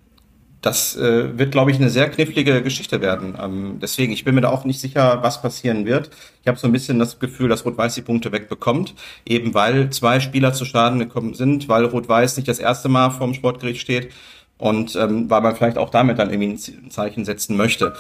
das 0.65 0.97
äh, 0.97 1.39
wird, 1.39 1.53
glaube 1.53 1.71
ich, 1.71 1.77
eine 1.77 1.91
sehr 1.91 2.09
knifflige 2.09 2.63
Geschichte 2.63 3.03
werden. 3.03 3.37
Ähm, 3.41 3.79
deswegen, 3.83 4.15
ich 4.15 4.25
bin 4.25 4.35
mir 4.35 4.41
da 4.41 4.49
auch 4.49 4.65
nicht 4.65 4.81
sicher, 4.81 5.23
was 5.23 5.43
passieren 5.43 5.85
wird. 5.85 6.09
Ich 6.41 6.49
habe 6.49 6.59
so 6.59 6.67
ein 6.67 6.73
bisschen 6.73 6.99
das 6.99 7.19
Gefühl, 7.19 7.51
dass 7.51 7.67
Rot-Weiß 7.67 7.95
die 7.95 8.01
Punkte 8.01 8.33
wegbekommt, 8.33 8.95
eben 9.27 9.53
weil 9.53 9.91
zwei 9.91 10.21
Spieler 10.21 10.55
zu 10.55 10.65
Schaden 10.65 10.99
gekommen 10.99 11.35
sind, 11.35 11.69
weil 11.69 11.85
Rot-Weiß 11.85 12.39
nicht 12.39 12.49
das 12.49 12.61
erste 12.61 12.89
Mal 12.89 13.11
vorm 13.11 13.35
Sportgericht 13.35 13.83
steht 13.83 14.11
und 14.57 14.97
ähm, 14.97 15.29
weil 15.29 15.43
man 15.43 15.55
vielleicht 15.55 15.77
auch 15.77 15.91
damit 15.91 16.19
dann 16.19 16.31
irgendwie 16.31 16.73
ein 16.73 16.91
Zeichen 16.91 17.27
setzen 17.27 17.59
möchte, 17.59 17.93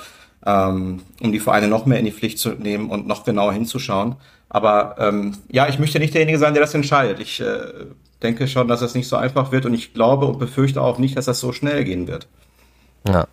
ähm, 0.46 1.02
um 1.20 1.32
die 1.32 1.40
Vereine 1.40 1.68
noch 1.68 1.84
mehr 1.84 1.98
in 1.98 2.06
die 2.06 2.12
Pflicht 2.12 2.38
zu 2.38 2.50
nehmen 2.50 2.88
und 2.88 3.06
noch 3.06 3.24
genauer 3.24 3.52
hinzuschauen. 3.52 4.16
Aber 4.48 4.94
ähm, 4.98 5.36
ja, 5.52 5.68
ich 5.68 5.78
möchte 5.78 5.98
nicht 5.98 6.14
derjenige 6.14 6.38
sein, 6.38 6.54
der 6.54 6.62
das 6.62 6.72
entscheidet. 6.72 7.20
Ich 7.20 7.40
äh, 7.40 7.58
denke 8.22 8.48
schon, 8.48 8.68
dass 8.68 8.80
das 8.80 8.94
nicht 8.94 9.08
so 9.08 9.16
einfach 9.16 9.52
wird 9.52 9.66
und 9.66 9.74
ich 9.74 9.92
glaube 9.92 10.24
und 10.24 10.38
befürchte 10.38 10.80
auch 10.80 10.96
nicht, 10.96 11.18
dass 11.18 11.26
das 11.26 11.40
so 11.40 11.52
schnell 11.52 11.84
gehen 11.84 12.06
wird. 12.08 12.26
Ja, 13.06 13.28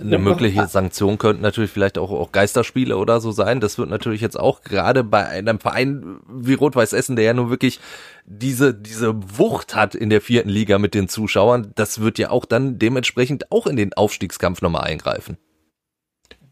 eine 0.00 0.18
mögliche 0.18 0.66
Sanktion 0.66 1.16
könnten 1.16 1.42
natürlich 1.42 1.70
vielleicht 1.70 1.96
auch, 1.96 2.10
auch 2.10 2.32
Geisterspiele 2.32 2.96
oder 2.96 3.20
so 3.20 3.30
sein. 3.30 3.60
Das 3.60 3.78
wird 3.78 3.88
natürlich 3.88 4.20
jetzt 4.20 4.38
auch 4.38 4.62
gerade 4.62 5.04
bei 5.04 5.24
einem 5.24 5.60
Verein 5.60 6.18
wie 6.28 6.54
Rot-Weiß 6.54 6.92
Essen, 6.92 7.14
der 7.14 7.26
ja 7.26 7.32
nun 7.32 7.48
wirklich 7.48 7.78
diese, 8.24 8.74
diese 8.74 9.14
Wucht 9.38 9.76
hat 9.76 9.94
in 9.94 10.10
der 10.10 10.20
vierten 10.20 10.48
Liga 10.48 10.78
mit 10.78 10.94
den 10.94 11.08
Zuschauern, 11.08 11.70
das 11.76 12.00
wird 12.00 12.18
ja 12.18 12.30
auch 12.30 12.44
dann 12.44 12.80
dementsprechend 12.80 13.52
auch 13.52 13.68
in 13.68 13.76
den 13.76 13.92
Aufstiegskampf 13.92 14.60
nochmal 14.60 14.84
eingreifen. 14.84 15.38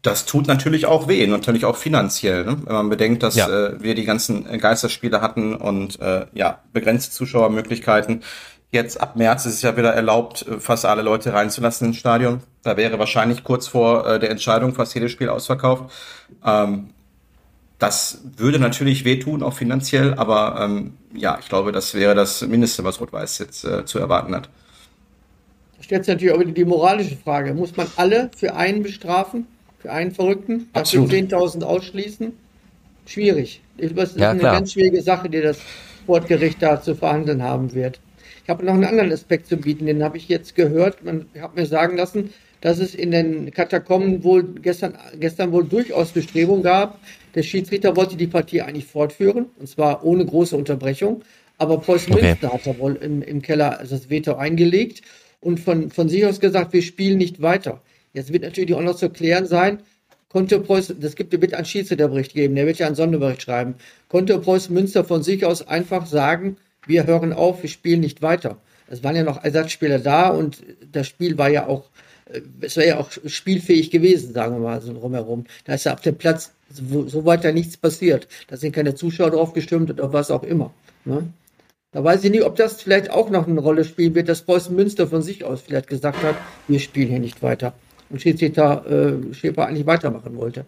Das 0.01 0.25
tut 0.25 0.47
natürlich 0.47 0.87
auch 0.87 1.07
weh, 1.07 1.27
natürlich 1.27 1.65
auch 1.65 1.77
finanziell, 1.77 2.45
ne? 2.45 2.57
wenn 2.63 2.73
man 2.73 2.89
bedenkt, 2.89 3.21
dass 3.21 3.35
ja. 3.35 3.49
äh, 3.49 3.83
wir 3.83 3.95
die 3.95 4.05
ganzen 4.05 4.45
Geisterspiele 4.57 5.21
hatten 5.21 5.53
und 5.53 5.99
äh, 5.99 6.25
ja 6.33 6.61
begrenzte 6.73 7.11
Zuschauermöglichkeiten. 7.11 8.23
Jetzt 8.71 9.01
ab 9.01 9.17
März 9.17 9.45
ist 9.45 9.55
es 9.55 9.61
ja 9.61 9.75
wieder 9.75 9.93
erlaubt, 9.93 10.45
äh, 10.47 10.59
fast 10.59 10.85
alle 10.85 11.01
Leute 11.01 11.33
reinzulassen 11.33 11.87
ins 11.87 11.97
Stadion. 11.97 12.41
Da 12.63 12.77
wäre 12.77 12.97
wahrscheinlich 12.99 13.43
kurz 13.43 13.67
vor 13.67 14.07
äh, 14.07 14.19
der 14.19 14.31
Entscheidung 14.31 14.73
fast 14.73 14.95
jedes 14.95 15.11
Spiel 15.11 15.27
ausverkauft. 15.27 15.91
Ähm, 16.45 16.91
das 17.79 18.21
würde 18.37 18.59
natürlich 18.59 19.03
wehtun, 19.05 19.43
auch 19.43 19.53
finanziell, 19.53 20.13
aber 20.13 20.61
ähm, 20.61 20.93
ja, 21.13 21.37
ich 21.41 21.49
glaube, 21.49 21.71
das 21.71 21.95
wäre 21.95 22.15
das 22.15 22.41
Mindeste, 22.41 22.83
was 22.83 23.01
Rot-Weiß 23.01 23.39
jetzt 23.39 23.65
äh, 23.65 23.85
zu 23.85 23.99
erwarten 23.99 24.35
hat. 24.35 24.49
Da 25.77 25.83
stellt 25.83 26.05
sich 26.05 26.13
natürlich 26.13 26.33
auch 26.35 26.39
wieder 26.39 26.51
die 26.51 26.63
moralische 26.63 27.17
Frage. 27.17 27.53
Muss 27.53 27.75
man 27.75 27.87
alle 27.97 28.29
für 28.37 28.55
einen 28.55 28.83
bestrafen? 28.83 29.47
Für 29.79 29.91
einen 29.91 30.11
Verrückten? 30.11 30.69
Dafür 30.73 31.05
10.000 31.05 31.63
ausschließen? 31.63 32.33
Schwierig. 33.07 33.61
Das 33.77 34.11
ist 34.11 34.19
ja, 34.19 34.29
eine 34.29 34.41
ganz 34.41 34.73
schwierige 34.73 35.01
Sache, 35.01 35.27
die 35.27 35.41
das 35.41 35.57
Sportgericht 36.03 36.61
da 36.61 36.79
zu 36.79 36.95
verhandeln 36.95 37.41
haben 37.41 37.73
wird. 37.73 37.99
Ich 38.43 38.49
habe 38.49 38.65
noch 38.65 38.73
einen 38.73 38.85
anderen 38.85 39.11
Aspekt 39.11 39.47
zu 39.47 39.57
bieten, 39.57 39.85
den 39.85 40.03
habe 40.03 40.17
ich 40.17 40.27
jetzt 40.27 40.55
gehört. 40.55 41.03
Man 41.03 41.27
hat 41.39 41.55
mir 41.55 41.65
sagen 41.65 41.97
lassen, 41.97 42.33
dass 42.61 42.79
es 42.79 42.95
in 42.95 43.11
den 43.11 43.51
Katakomben 43.51 44.23
wohl 44.23 44.43
gestern, 44.43 44.97
gestern 45.19 45.51
wohl 45.51 45.65
durchaus 45.65 46.11
Bestrebungen 46.11 46.63
gab. 46.63 46.99
Der 47.35 47.43
Schiedsrichter 47.43 47.95
wollte 47.95 48.15
die 48.15 48.27
Partie 48.27 48.61
eigentlich 48.61 48.85
fortführen, 48.85 49.47
und 49.59 49.67
zwar 49.67 50.03
ohne 50.03 50.25
große 50.25 50.55
Unterbrechung. 50.55 51.23
Aber 51.57 51.79
Preußen 51.79 52.13
okay. 52.13 52.29
Münster 52.29 52.53
hat 52.53 52.65
da 52.65 52.77
wohl 52.79 52.95
im, 52.95 53.21
im 53.21 53.41
Keller 53.41 53.83
das 53.87 54.09
Veto 54.09 54.35
eingelegt 54.35 55.01
und 55.41 55.59
von, 55.59 55.89
von 55.89 56.09
sich 56.09 56.25
aus 56.25 56.39
gesagt, 56.39 56.73
wir 56.73 56.81
spielen 56.81 57.17
nicht 57.17 57.41
weiter. 57.41 57.81
Jetzt 58.13 58.33
wird 58.33 58.43
natürlich 58.43 58.73
auch 58.73 58.81
noch 58.81 58.95
zu 58.95 59.09
klären 59.09 59.45
sein, 59.45 59.79
konnte 60.29 60.59
Preußen, 60.59 60.99
das 60.99 61.15
gibt, 61.15 61.39
wird 61.39 61.53
einen 61.53 61.65
Schiedsrichterbericht 61.65 62.33
geben, 62.33 62.55
der 62.55 62.65
wird 62.65 62.77
ja 62.77 62.87
einen 62.87 62.95
Sonderbericht 62.95 63.41
schreiben, 63.41 63.75
konnte 64.07 64.37
Preußen 64.39 64.73
Münster 64.73 65.03
von 65.03 65.23
sich 65.23 65.45
aus 65.45 65.67
einfach 65.67 66.05
sagen, 66.05 66.57
wir 66.85 67.05
hören 67.05 67.33
auf, 67.33 67.61
wir 67.61 67.69
spielen 67.69 68.01
nicht 68.01 68.21
weiter. 68.21 68.57
Es 68.87 69.03
waren 69.03 69.15
ja 69.15 69.23
noch 69.23 69.43
Ersatzspieler 69.43 69.99
da 69.99 70.29
und 70.29 70.63
das 70.91 71.07
Spiel 71.07 71.37
war 71.37 71.49
ja 71.49 71.67
auch, 71.67 71.85
äh, 72.31 72.41
es 72.61 72.75
wäre 72.77 72.89
ja 72.89 72.97
auch 72.97 73.09
spielfähig 73.25 73.89
gewesen, 73.89 74.33
sagen 74.33 74.55
wir 74.55 74.59
mal 74.59 74.81
so 74.81 74.93
drumherum. 74.93 75.45
Da 75.65 75.75
ist 75.75 75.85
ja 75.85 75.93
auf 75.93 76.01
dem 76.01 76.17
Platz 76.17 76.51
so, 76.69 77.07
so 77.07 77.25
weiter 77.25 77.51
nichts 77.51 77.77
passiert. 77.77 78.27
Da 78.47 78.57
sind 78.57 78.73
keine 78.73 78.95
Zuschauer 78.95 79.31
drauf 79.31 79.53
gestimmt 79.53 79.89
oder 79.91 80.11
was 80.11 80.31
auch 80.31 80.43
immer. 80.43 80.73
Ne? 81.05 81.31
Da 81.93 82.03
weiß 82.03 82.23
ich 82.23 82.31
nicht, 82.31 82.43
ob 82.43 82.55
das 82.55 82.81
vielleicht 82.81 83.11
auch 83.11 83.29
noch 83.29 83.47
eine 83.47 83.59
Rolle 83.59 83.83
spielen 83.83 84.15
wird, 84.15 84.29
dass 84.29 84.43
Preußen 84.43 84.75
Münster 84.75 85.07
von 85.07 85.21
sich 85.21 85.43
aus 85.43 85.61
vielleicht 85.61 85.87
gesagt 85.87 86.23
hat, 86.23 86.35
wir 86.67 86.79
spielen 86.79 87.09
hier 87.09 87.19
nicht 87.19 87.43
weiter. 87.43 87.73
Und 88.09 88.21
Schiedsrichter 88.21 88.85
äh, 88.89 89.33
Schäfer 89.33 89.67
eigentlich 89.67 89.85
weitermachen 89.85 90.35
wollte. 90.37 90.65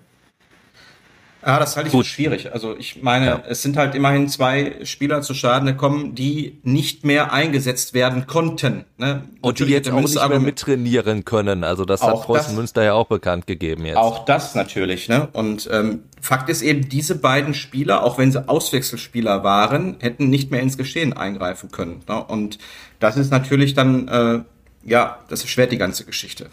Ja, 1.46 1.60
das 1.60 1.76
halte 1.76 1.88
ich 1.88 1.94
Gut. 1.94 2.06
für 2.06 2.12
schwierig. 2.12 2.54
Also 2.54 2.76
ich 2.78 3.02
meine, 3.02 3.26
ja. 3.26 3.44
es 3.48 3.62
sind 3.62 3.76
halt 3.76 3.96
immerhin 3.96 4.30
zwei 4.30 4.76
Spieler 4.84 5.22
zu 5.22 5.34
Schaden 5.34 5.68
gekommen, 5.68 6.16
die 6.16 6.60
nicht 6.64 7.04
mehr 7.04 7.34
eingesetzt 7.34 7.94
werden 7.94 8.28
konnten. 8.28 8.86
Ne? 8.98 9.24
Und 9.42 9.60
die 9.60 9.66
jetzt 9.66 9.90
auch 9.90 10.00
nicht 10.00 10.30
mehr 10.30 10.40
mittrainieren 10.40 11.26
können. 11.26 11.64
Also 11.64 11.84
das 11.84 12.02
hat 12.02 12.22
Preußen 12.22 12.56
Münster 12.56 12.84
ja 12.84 12.94
auch 12.94 13.08
bekannt 13.08 13.46
gegeben 13.46 13.86
jetzt. 13.86 13.98
Auch 13.98 14.26
das 14.26 14.56
natürlich. 14.56 15.10
Ne? 15.10 15.28
Und 15.34 15.70
ähm, 15.72 16.04
Fakt 16.22 16.50
ist 16.50 16.62
eben, 16.62 16.88
diese 16.88 17.16
beiden 17.16 17.54
Spieler, 17.54 18.04
auch 18.04 18.18
wenn 18.18 18.32
sie 18.32 18.48
Auswechselspieler 18.48 19.44
waren, 19.44 19.98
hätten 20.00 20.30
nicht 20.30 20.52
mehr 20.52 20.62
ins 20.62 20.78
Geschehen 20.78 21.12
eingreifen 21.12 21.72
können. 21.72 22.04
Ne? 22.08 22.24
Und 22.24 22.58
das 23.00 23.18
ist 23.18 23.32
natürlich 23.32 23.74
dann, 23.74 24.08
äh, 24.08 24.40
ja, 24.86 25.20
das 25.28 25.42
erschwert 25.42 25.74
die 25.74 25.78
ganze 25.78 26.06
Geschichte. 26.06 26.50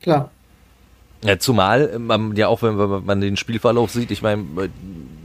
Klar. 0.00 0.30
Ja, 1.24 1.38
zumal 1.38 1.98
man 1.98 2.34
ja 2.36 2.48
auch, 2.48 2.62
wenn 2.62 2.76
man 3.04 3.20
den 3.20 3.36
Spielverlauf 3.36 3.90
sieht, 3.90 4.10
ich 4.10 4.22
meine, 4.22 4.44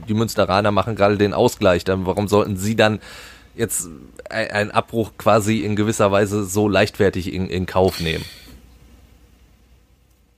die 0.07 0.13
Münsteraner 0.13 0.71
machen 0.71 0.95
gerade 0.95 1.17
den 1.17 1.33
Ausgleich, 1.33 1.83
dann 1.83 2.05
warum 2.05 2.27
sollten 2.27 2.57
sie 2.57 2.75
dann 2.75 2.99
jetzt 3.55 3.89
einen 4.29 4.71
Abbruch 4.71 5.12
quasi 5.17 5.60
in 5.60 5.75
gewisser 5.75 6.12
Weise 6.12 6.45
so 6.45 6.69
leichtfertig 6.69 7.33
in, 7.33 7.49
in 7.49 7.65
Kauf 7.65 7.99
nehmen? 7.99 8.23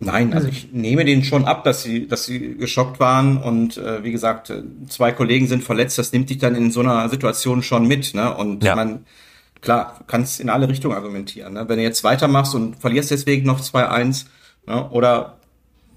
Nein, 0.01 0.33
also 0.33 0.47
ich 0.47 0.71
nehme 0.71 1.03
denen 1.03 1.25
schon 1.25 1.43
ab, 1.43 1.65
dass 1.65 1.83
sie, 1.83 2.07
dass 2.07 2.25
sie 2.25 2.55
geschockt 2.55 3.01
waren 3.01 3.35
und 3.35 3.75
äh, 3.75 4.01
wie 4.01 4.13
gesagt, 4.13 4.53
zwei 4.87 5.11
Kollegen 5.11 5.47
sind 5.47 5.61
verletzt. 5.61 5.97
Das 5.97 6.13
nimmt 6.13 6.29
dich 6.29 6.37
dann 6.37 6.55
in 6.55 6.71
so 6.71 6.79
einer 6.79 7.09
Situation 7.09 7.61
schon 7.63 7.85
mit, 7.85 8.13
ne? 8.13 8.33
Und 8.33 8.63
ja. 8.63 8.77
man 8.77 9.05
klar, 9.61 9.95
du 9.99 10.05
kannst 10.05 10.39
in 10.39 10.49
alle 10.49 10.69
Richtungen 10.69 10.95
argumentieren. 10.95 11.53
Ne? 11.53 11.67
Wenn 11.67 11.77
du 11.77 11.83
jetzt 11.83 12.03
weitermachst 12.03 12.55
und 12.55 12.77
verlierst 12.77 13.11
deswegen 13.11 13.45
noch 13.45 13.59
2-1 13.59 14.25
ne? 14.67 14.89
oder 14.89 15.38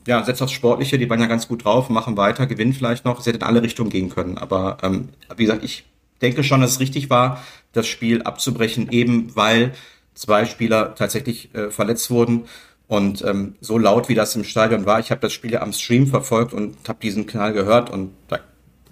ja, 0.06 0.24
setzt 0.24 0.42
aufs 0.42 0.52
Sportliche, 0.52 0.98
die 0.98 1.08
waren 1.08 1.20
ja 1.20 1.26
ganz 1.26 1.48
gut 1.48 1.64
drauf, 1.64 1.88
machen 1.88 2.16
weiter, 2.16 2.46
gewinnen 2.46 2.72
vielleicht 2.72 3.04
noch. 3.04 3.20
Es 3.20 3.26
hätte 3.26 3.38
in 3.38 3.44
alle 3.44 3.62
Richtungen 3.62 3.90
gehen 3.90 4.08
können. 4.08 4.38
Aber 4.38 4.78
ähm, 4.82 5.10
wie 5.36 5.44
gesagt, 5.44 5.64
ich 5.64 5.84
denke 6.20 6.44
schon, 6.44 6.60
dass 6.60 6.72
es 6.72 6.80
richtig 6.80 7.10
war, 7.10 7.42
das 7.72 7.86
Spiel 7.86 8.22
abzubrechen, 8.22 8.90
eben 8.90 9.34
weil 9.34 9.72
zwei 10.14 10.44
Spieler 10.44 10.94
tatsächlich 10.94 11.54
äh, 11.54 11.70
verletzt 11.70 12.10
wurden. 12.10 12.44
Und 12.88 13.22
ähm, 13.22 13.54
so 13.60 13.78
laut 13.78 14.08
wie 14.08 14.14
das 14.14 14.36
im 14.36 14.44
Stadion 14.44 14.84
war, 14.84 15.00
ich 15.00 15.10
habe 15.10 15.20
das 15.20 15.32
Spiel 15.32 15.52
ja 15.52 15.62
am 15.62 15.72
Stream 15.72 16.06
verfolgt 16.06 16.52
und 16.52 16.76
habe 16.88 16.98
diesen 17.00 17.26
Kanal 17.26 17.52
gehört 17.52 17.88
und 17.88 18.12
da, 18.28 18.40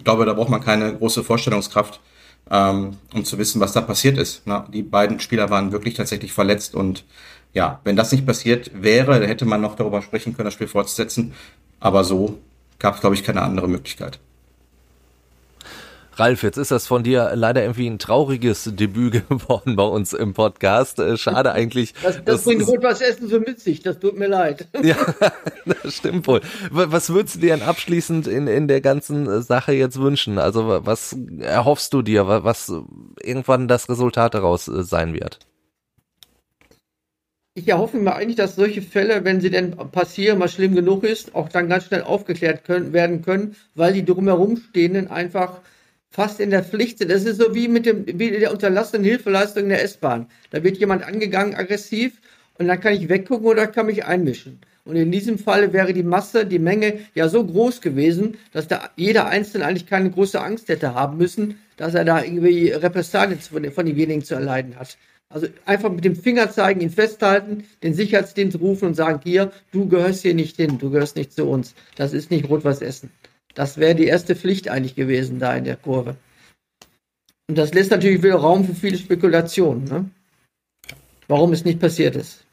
glaube, 0.02 0.24
da 0.24 0.32
braucht 0.32 0.48
man 0.48 0.62
keine 0.62 0.94
große 0.96 1.22
Vorstellungskraft, 1.22 2.00
ähm, 2.50 2.96
um 3.12 3.24
zu 3.24 3.36
wissen, 3.36 3.60
was 3.60 3.72
da 3.72 3.82
passiert 3.82 4.16
ist. 4.16 4.42
Na, 4.46 4.66
die 4.72 4.82
beiden 4.82 5.20
Spieler 5.20 5.50
waren 5.50 5.72
wirklich 5.72 5.94
tatsächlich 5.94 6.32
verletzt 6.32 6.74
und 6.74 7.04
ja, 7.52 7.80
wenn 7.84 7.96
das 7.96 8.12
nicht 8.12 8.26
passiert 8.26 8.70
wäre, 8.74 9.26
hätte 9.26 9.44
man 9.44 9.60
noch 9.60 9.76
darüber 9.76 10.02
sprechen 10.02 10.34
können, 10.34 10.46
das 10.46 10.54
Spiel 10.54 10.68
fortzusetzen. 10.68 11.34
Aber 11.80 12.04
so 12.04 12.38
gab 12.78 12.94
es, 12.94 13.00
glaube 13.00 13.14
ich, 13.14 13.24
keine 13.24 13.42
andere 13.42 13.68
Möglichkeit. 13.68 14.20
Ralf, 16.20 16.42
jetzt 16.42 16.58
ist 16.58 16.70
das 16.70 16.86
von 16.86 17.02
dir 17.02 17.32
leider 17.34 17.62
irgendwie 17.62 17.88
ein 17.88 17.98
trauriges 17.98 18.64
Debüt 18.64 19.26
geworden 19.28 19.74
bei 19.74 19.84
uns 19.84 20.12
im 20.12 20.34
Podcast. 20.34 20.98
Äh, 20.98 21.16
schade 21.16 21.52
eigentlich. 21.52 21.94
Das, 21.94 22.16
das, 22.16 22.24
das 22.24 22.44
bringt 22.44 22.66
wohl 22.66 22.82
was 22.82 23.00
Essen 23.00 23.28
so 23.28 23.40
mit 23.40 23.58
sich, 23.58 23.80
das 23.80 23.98
tut 23.98 24.18
mir 24.18 24.28
leid. 24.28 24.68
Ja, 24.82 24.96
das 25.64 25.94
stimmt 25.94 26.26
wohl. 26.26 26.40
Was 26.70 27.10
würdest 27.10 27.36
du 27.36 27.40
dir 27.40 27.56
denn 27.56 27.66
abschließend 27.66 28.26
in, 28.26 28.46
in 28.46 28.66
der 28.66 28.80
ganzen 28.80 29.42
Sache 29.42 29.72
jetzt 29.72 30.00
wünschen? 30.00 30.38
Also 30.38 30.80
was 30.84 31.16
erhoffst 31.38 31.92
du 31.94 32.02
dir, 32.02 32.26
was 32.26 32.72
irgendwann 33.22 33.68
das 33.68 33.88
Resultat 33.88 34.34
daraus 34.34 34.68
äh, 34.68 34.82
sein 34.82 35.14
wird? 35.14 35.38
Ich 37.60 37.68
erhoffe 37.68 37.98
mir 37.98 38.14
eigentlich, 38.14 38.36
dass 38.36 38.56
solche 38.56 38.80
Fälle, 38.80 39.24
wenn 39.24 39.40
sie 39.40 39.50
denn 39.50 39.72
passieren, 39.92 40.40
was 40.40 40.54
schlimm 40.54 40.74
genug 40.74 41.04
ist, 41.04 41.34
auch 41.34 41.50
dann 41.50 41.68
ganz 41.68 41.84
schnell 41.84 42.02
aufgeklärt 42.02 42.64
können, 42.64 42.94
werden 42.94 43.22
können, 43.22 43.54
weil 43.74 43.92
die 43.92 44.04
drumherum 44.04 44.56
stehenden 44.56 45.08
einfach 45.08 45.60
fast 46.10 46.40
in 46.40 46.50
der 46.50 46.64
Pflicht 46.64 46.98
sind. 46.98 47.10
Das 47.10 47.24
ist 47.24 47.36
so 47.36 47.54
wie 47.54 47.68
mit 47.68 47.84
dem, 47.84 48.06
wie 48.06 48.30
der 48.30 48.52
unterlassenen 48.52 49.04
Hilfeleistung 49.04 49.64
in 49.64 49.68
der 49.68 49.84
S-Bahn. 49.84 50.26
Da 50.50 50.64
wird 50.64 50.78
jemand 50.78 51.04
angegangen, 51.04 51.54
aggressiv, 51.54 52.12
und 52.58 52.68
dann 52.68 52.80
kann 52.80 52.94
ich 52.94 53.08
weggucken 53.08 53.46
oder 53.46 53.66
kann 53.66 53.86
mich 53.86 54.04
einmischen. 54.04 54.60
Und 54.84 54.96
in 54.96 55.12
diesem 55.12 55.38
Fall 55.38 55.72
wäre 55.74 55.92
die 55.92 56.02
Masse, 56.02 56.46
die 56.46 56.58
Menge 56.58 57.00
ja 57.14 57.28
so 57.28 57.44
groß 57.44 57.82
gewesen, 57.82 58.38
dass 58.52 58.68
da 58.68 58.90
jeder 58.96 59.26
Einzelne 59.26 59.66
eigentlich 59.66 59.86
keine 59.86 60.10
große 60.10 60.40
Angst 60.40 60.68
hätte 60.68 60.94
haben 60.94 61.18
müssen, 61.18 61.58
dass 61.76 61.94
er 61.94 62.04
da 62.04 62.22
irgendwie 62.22 62.70
Repressalien 62.70 63.38
von, 63.38 63.70
von 63.70 63.86
demjenigen 63.86 64.24
zu 64.24 64.34
erleiden 64.34 64.76
hat. 64.78 64.96
Also 65.32 65.46
einfach 65.64 65.90
mit 65.90 66.04
dem 66.04 66.16
Finger 66.16 66.50
zeigen, 66.50 66.80
ihn 66.80 66.90
festhalten, 66.90 67.64
den 67.84 67.94
Sicherheitsdienst 67.94 68.58
rufen 68.58 68.86
und 68.88 68.94
sagen, 68.94 69.20
hier, 69.22 69.52
du 69.70 69.88
gehörst 69.88 70.22
hier 70.22 70.34
nicht 70.34 70.56
hin, 70.56 70.78
du 70.78 70.90
gehörst 70.90 71.14
nicht 71.14 71.32
zu 71.32 71.46
uns. 71.46 71.74
Das 71.94 72.12
ist 72.12 72.32
nicht 72.32 72.48
Rot-Weiß 72.48 72.82
Essen. 72.82 73.10
Das 73.54 73.78
wäre 73.78 73.94
die 73.94 74.06
erste 74.06 74.34
Pflicht 74.34 74.68
eigentlich 74.68 74.96
gewesen 74.96 75.38
da 75.38 75.54
in 75.54 75.64
der 75.64 75.76
Kurve. 75.76 76.16
Und 77.48 77.56
das 77.56 77.72
lässt 77.74 77.92
natürlich 77.92 78.22
wieder 78.22 78.36
Raum 78.36 78.64
für 78.64 78.74
viele 78.74 78.98
Spekulationen, 78.98 79.84
ne? 79.84 80.10
warum 81.28 81.52
es 81.52 81.64
nicht 81.64 81.80
passiert 81.80 82.16
ist. 82.16 82.44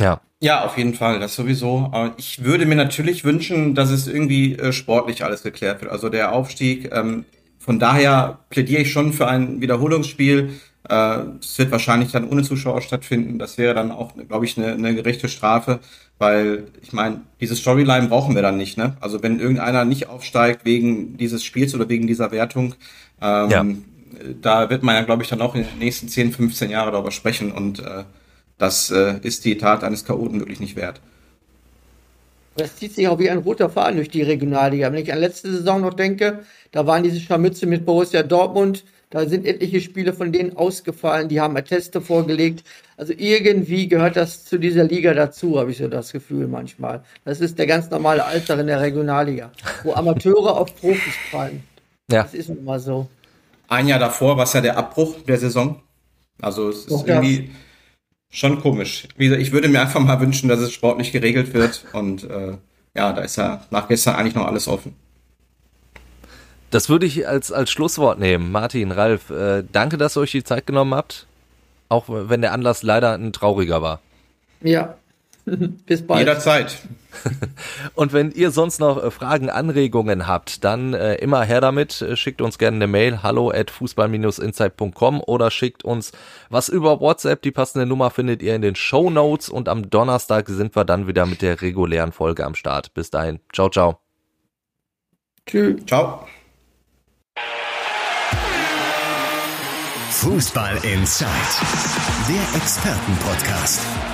Ja. 0.00 0.20
Ja, 0.40 0.64
auf 0.64 0.76
jeden 0.76 0.94
Fall, 0.94 1.20
das 1.20 1.36
sowieso. 1.36 1.88
Aber 1.92 2.14
ich 2.18 2.44
würde 2.44 2.66
mir 2.66 2.74
natürlich 2.74 3.24
wünschen, 3.24 3.74
dass 3.74 3.90
es 3.90 4.06
irgendwie 4.06 4.56
äh, 4.56 4.72
sportlich 4.72 5.24
alles 5.24 5.42
geklärt 5.42 5.80
wird. 5.80 5.90
Also 5.90 6.08
der 6.08 6.32
Aufstieg, 6.32 6.92
ähm, 6.92 7.24
von 7.58 7.78
daher 7.78 8.40
plädiere 8.50 8.82
ich 8.82 8.92
schon 8.92 9.12
für 9.12 9.26
ein 9.26 9.60
Wiederholungsspiel. 9.60 10.50
Äh, 10.88 11.18
es 11.40 11.58
wird 11.58 11.70
wahrscheinlich 11.70 12.12
dann 12.12 12.28
ohne 12.28 12.42
Zuschauer 12.42 12.82
stattfinden. 12.82 13.38
Das 13.38 13.58
wäre 13.58 13.74
dann 13.74 13.90
auch, 13.90 14.12
glaube 14.28 14.44
ich, 14.44 14.58
eine, 14.58 14.72
eine 14.72 14.94
gerechte 14.94 15.28
Strafe, 15.28 15.80
weil 16.18 16.68
ich 16.82 16.92
meine, 16.92 17.22
diese 17.40 17.56
Storyline 17.56 18.08
brauchen 18.08 18.34
wir 18.34 18.42
dann 18.42 18.56
nicht. 18.56 18.76
Ne? 18.76 18.96
Also 19.00 19.22
wenn 19.22 19.40
irgendeiner 19.40 19.84
nicht 19.84 20.08
aufsteigt 20.08 20.64
wegen 20.64 21.16
dieses 21.16 21.44
Spiels 21.44 21.74
oder 21.74 21.88
wegen 21.88 22.06
dieser 22.06 22.30
Wertung, 22.30 22.74
ähm, 23.20 23.50
ja. 23.50 23.64
da 24.40 24.70
wird 24.70 24.82
man 24.82 24.94
ja, 24.94 25.02
glaube 25.02 25.22
ich, 25.22 25.28
dann 25.28 25.40
auch 25.40 25.54
in 25.54 25.64
den 25.64 25.78
nächsten 25.78 26.08
10, 26.08 26.32
15 26.32 26.70
Jahren 26.70 26.92
darüber 26.92 27.10
sprechen 27.10 27.52
und 27.52 27.80
äh, 27.80 28.04
das 28.58 28.90
äh, 28.90 29.18
ist 29.22 29.44
die 29.44 29.58
Tat 29.58 29.82
eines 29.82 30.04
Chaoten 30.04 30.38
wirklich 30.38 30.60
nicht 30.60 30.76
wert. 30.76 31.00
Das 32.56 32.76
zieht 32.76 32.94
sich 32.94 33.08
auch 33.08 33.18
wie 33.18 33.30
ein 33.30 33.38
roter 33.38 33.68
Faden 33.68 33.96
durch 33.96 34.08
die 34.08 34.22
Regionalliga. 34.22 34.92
Wenn 34.92 35.02
ich 35.02 35.12
an 35.12 35.18
letzte 35.18 35.50
Saison 35.50 35.80
noch 35.80 35.94
denke, 35.94 36.40
da 36.70 36.86
waren 36.86 37.02
diese 37.02 37.20
Scharmütze 37.20 37.66
mit 37.66 37.84
Borussia 37.84 38.22
Dortmund, 38.22 38.84
da 39.10 39.26
sind 39.26 39.46
etliche 39.46 39.80
Spiele 39.80 40.12
von 40.12 40.32
denen 40.32 40.56
ausgefallen, 40.56 41.28
die 41.28 41.40
haben 41.40 41.56
Atteste 41.56 42.00
vorgelegt. 42.00 42.64
Also 42.96 43.12
irgendwie 43.16 43.88
gehört 43.88 44.16
das 44.16 44.44
zu 44.44 44.58
dieser 44.58 44.84
Liga 44.84 45.14
dazu, 45.14 45.58
habe 45.58 45.70
ich 45.70 45.78
so 45.78 45.88
das 45.88 46.12
Gefühl 46.12 46.48
manchmal. 46.48 47.04
Das 47.24 47.40
ist 47.40 47.58
der 47.58 47.66
ganz 47.66 47.90
normale 47.90 48.24
Alltag 48.24 48.58
in 48.58 48.66
der 48.66 48.80
Regionalliga, 48.80 49.52
wo 49.84 49.92
Amateure 49.92 50.56
auf 50.56 50.74
Profis 50.80 51.14
fallen. 51.30 51.62
Ja. 52.10 52.24
Das 52.24 52.34
ist 52.34 52.48
nun 52.48 52.64
mal 52.64 52.80
so. 52.80 53.08
Ein 53.68 53.88
Jahr 53.88 53.98
davor 53.98 54.36
war 54.36 54.44
es 54.44 54.52
ja 54.52 54.60
der 54.60 54.76
Abbruch 54.76 55.16
der 55.26 55.38
Saison. 55.38 55.80
Also 56.40 56.68
es 56.68 56.78
ist 56.78 56.90
Doch, 56.90 57.06
irgendwie 57.06 57.50
schon 58.34 58.60
komisch. 58.60 59.06
Wie 59.16 59.26
gesagt, 59.26 59.40
ich 59.40 59.52
würde 59.52 59.68
mir 59.68 59.80
einfach 59.80 60.00
mal 60.00 60.20
wünschen, 60.20 60.48
dass 60.48 60.60
es 60.60 60.72
sportlich 60.72 61.12
geregelt 61.12 61.54
wird. 61.54 61.86
Und 61.92 62.24
äh, 62.24 62.58
ja, 62.94 63.12
da 63.12 63.22
ist 63.22 63.36
ja 63.36 63.64
nach 63.70 63.88
gestern 63.88 64.16
eigentlich 64.16 64.34
noch 64.34 64.46
alles 64.46 64.68
offen. 64.68 64.94
Das 66.70 66.88
würde 66.88 67.06
ich 67.06 67.26
als, 67.28 67.52
als 67.52 67.70
Schlusswort 67.70 68.18
nehmen. 68.18 68.50
Martin, 68.50 68.90
Ralf, 68.90 69.30
äh, 69.30 69.62
danke, 69.70 69.96
dass 69.96 70.16
ihr 70.16 70.22
euch 70.22 70.32
die 70.32 70.42
Zeit 70.42 70.66
genommen 70.66 70.94
habt. 70.94 71.26
Auch 71.88 72.06
wenn 72.08 72.40
der 72.40 72.52
Anlass 72.52 72.82
leider 72.82 73.12
ein 73.14 73.32
trauriger 73.32 73.80
war. 73.80 74.00
Ja, 74.62 74.96
Bis 75.86 76.06
bald. 76.06 76.20
Jederzeit. 76.20 76.78
Und 77.94 78.12
wenn 78.12 78.30
ihr 78.32 78.50
sonst 78.50 78.80
noch 78.80 79.02
äh, 79.02 79.10
Fragen, 79.10 79.50
Anregungen 79.50 80.26
habt, 80.26 80.64
dann 80.64 80.94
äh, 80.94 81.16
immer 81.16 81.42
her 81.42 81.60
damit. 81.60 82.00
Äh, 82.02 82.16
schickt 82.16 82.40
uns 82.40 82.58
gerne 82.58 82.76
eine 82.76 82.86
Mail, 82.86 83.22
hallo 83.22 83.50
at 83.50 83.70
fußball-insight.com 83.70 85.20
oder 85.20 85.50
schickt 85.50 85.84
uns 85.84 86.12
was 86.48 86.68
über 86.68 87.00
WhatsApp. 87.00 87.42
Die 87.42 87.50
passende 87.50 87.86
Nummer 87.86 88.10
findet 88.10 88.42
ihr 88.42 88.54
in 88.54 88.62
den 88.62 88.74
Show 88.74 89.10
Notes 89.10 89.48
und 89.48 89.68
am 89.68 89.90
Donnerstag 89.90 90.48
sind 90.48 90.74
wir 90.74 90.84
dann 90.84 91.06
wieder 91.06 91.26
mit 91.26 91.42
der 91.42 91.60
regulären 91.60 92.12
Folge 92.12 92.44
am 92.44 92.54
Start. 92.54 92.94
Bis 92.94 93.10
dahin. 93.10 93.40
Ciao, 93.52 93.68
ciao. 93.68 93.98
Tschüss. 95.46 95.84
Ciao. 95.86 96.26
Fußball 100.10 100.76
Inside, 100.84 101.28
der 102.28 102.56
Expertenpodcast. 102.56 104.13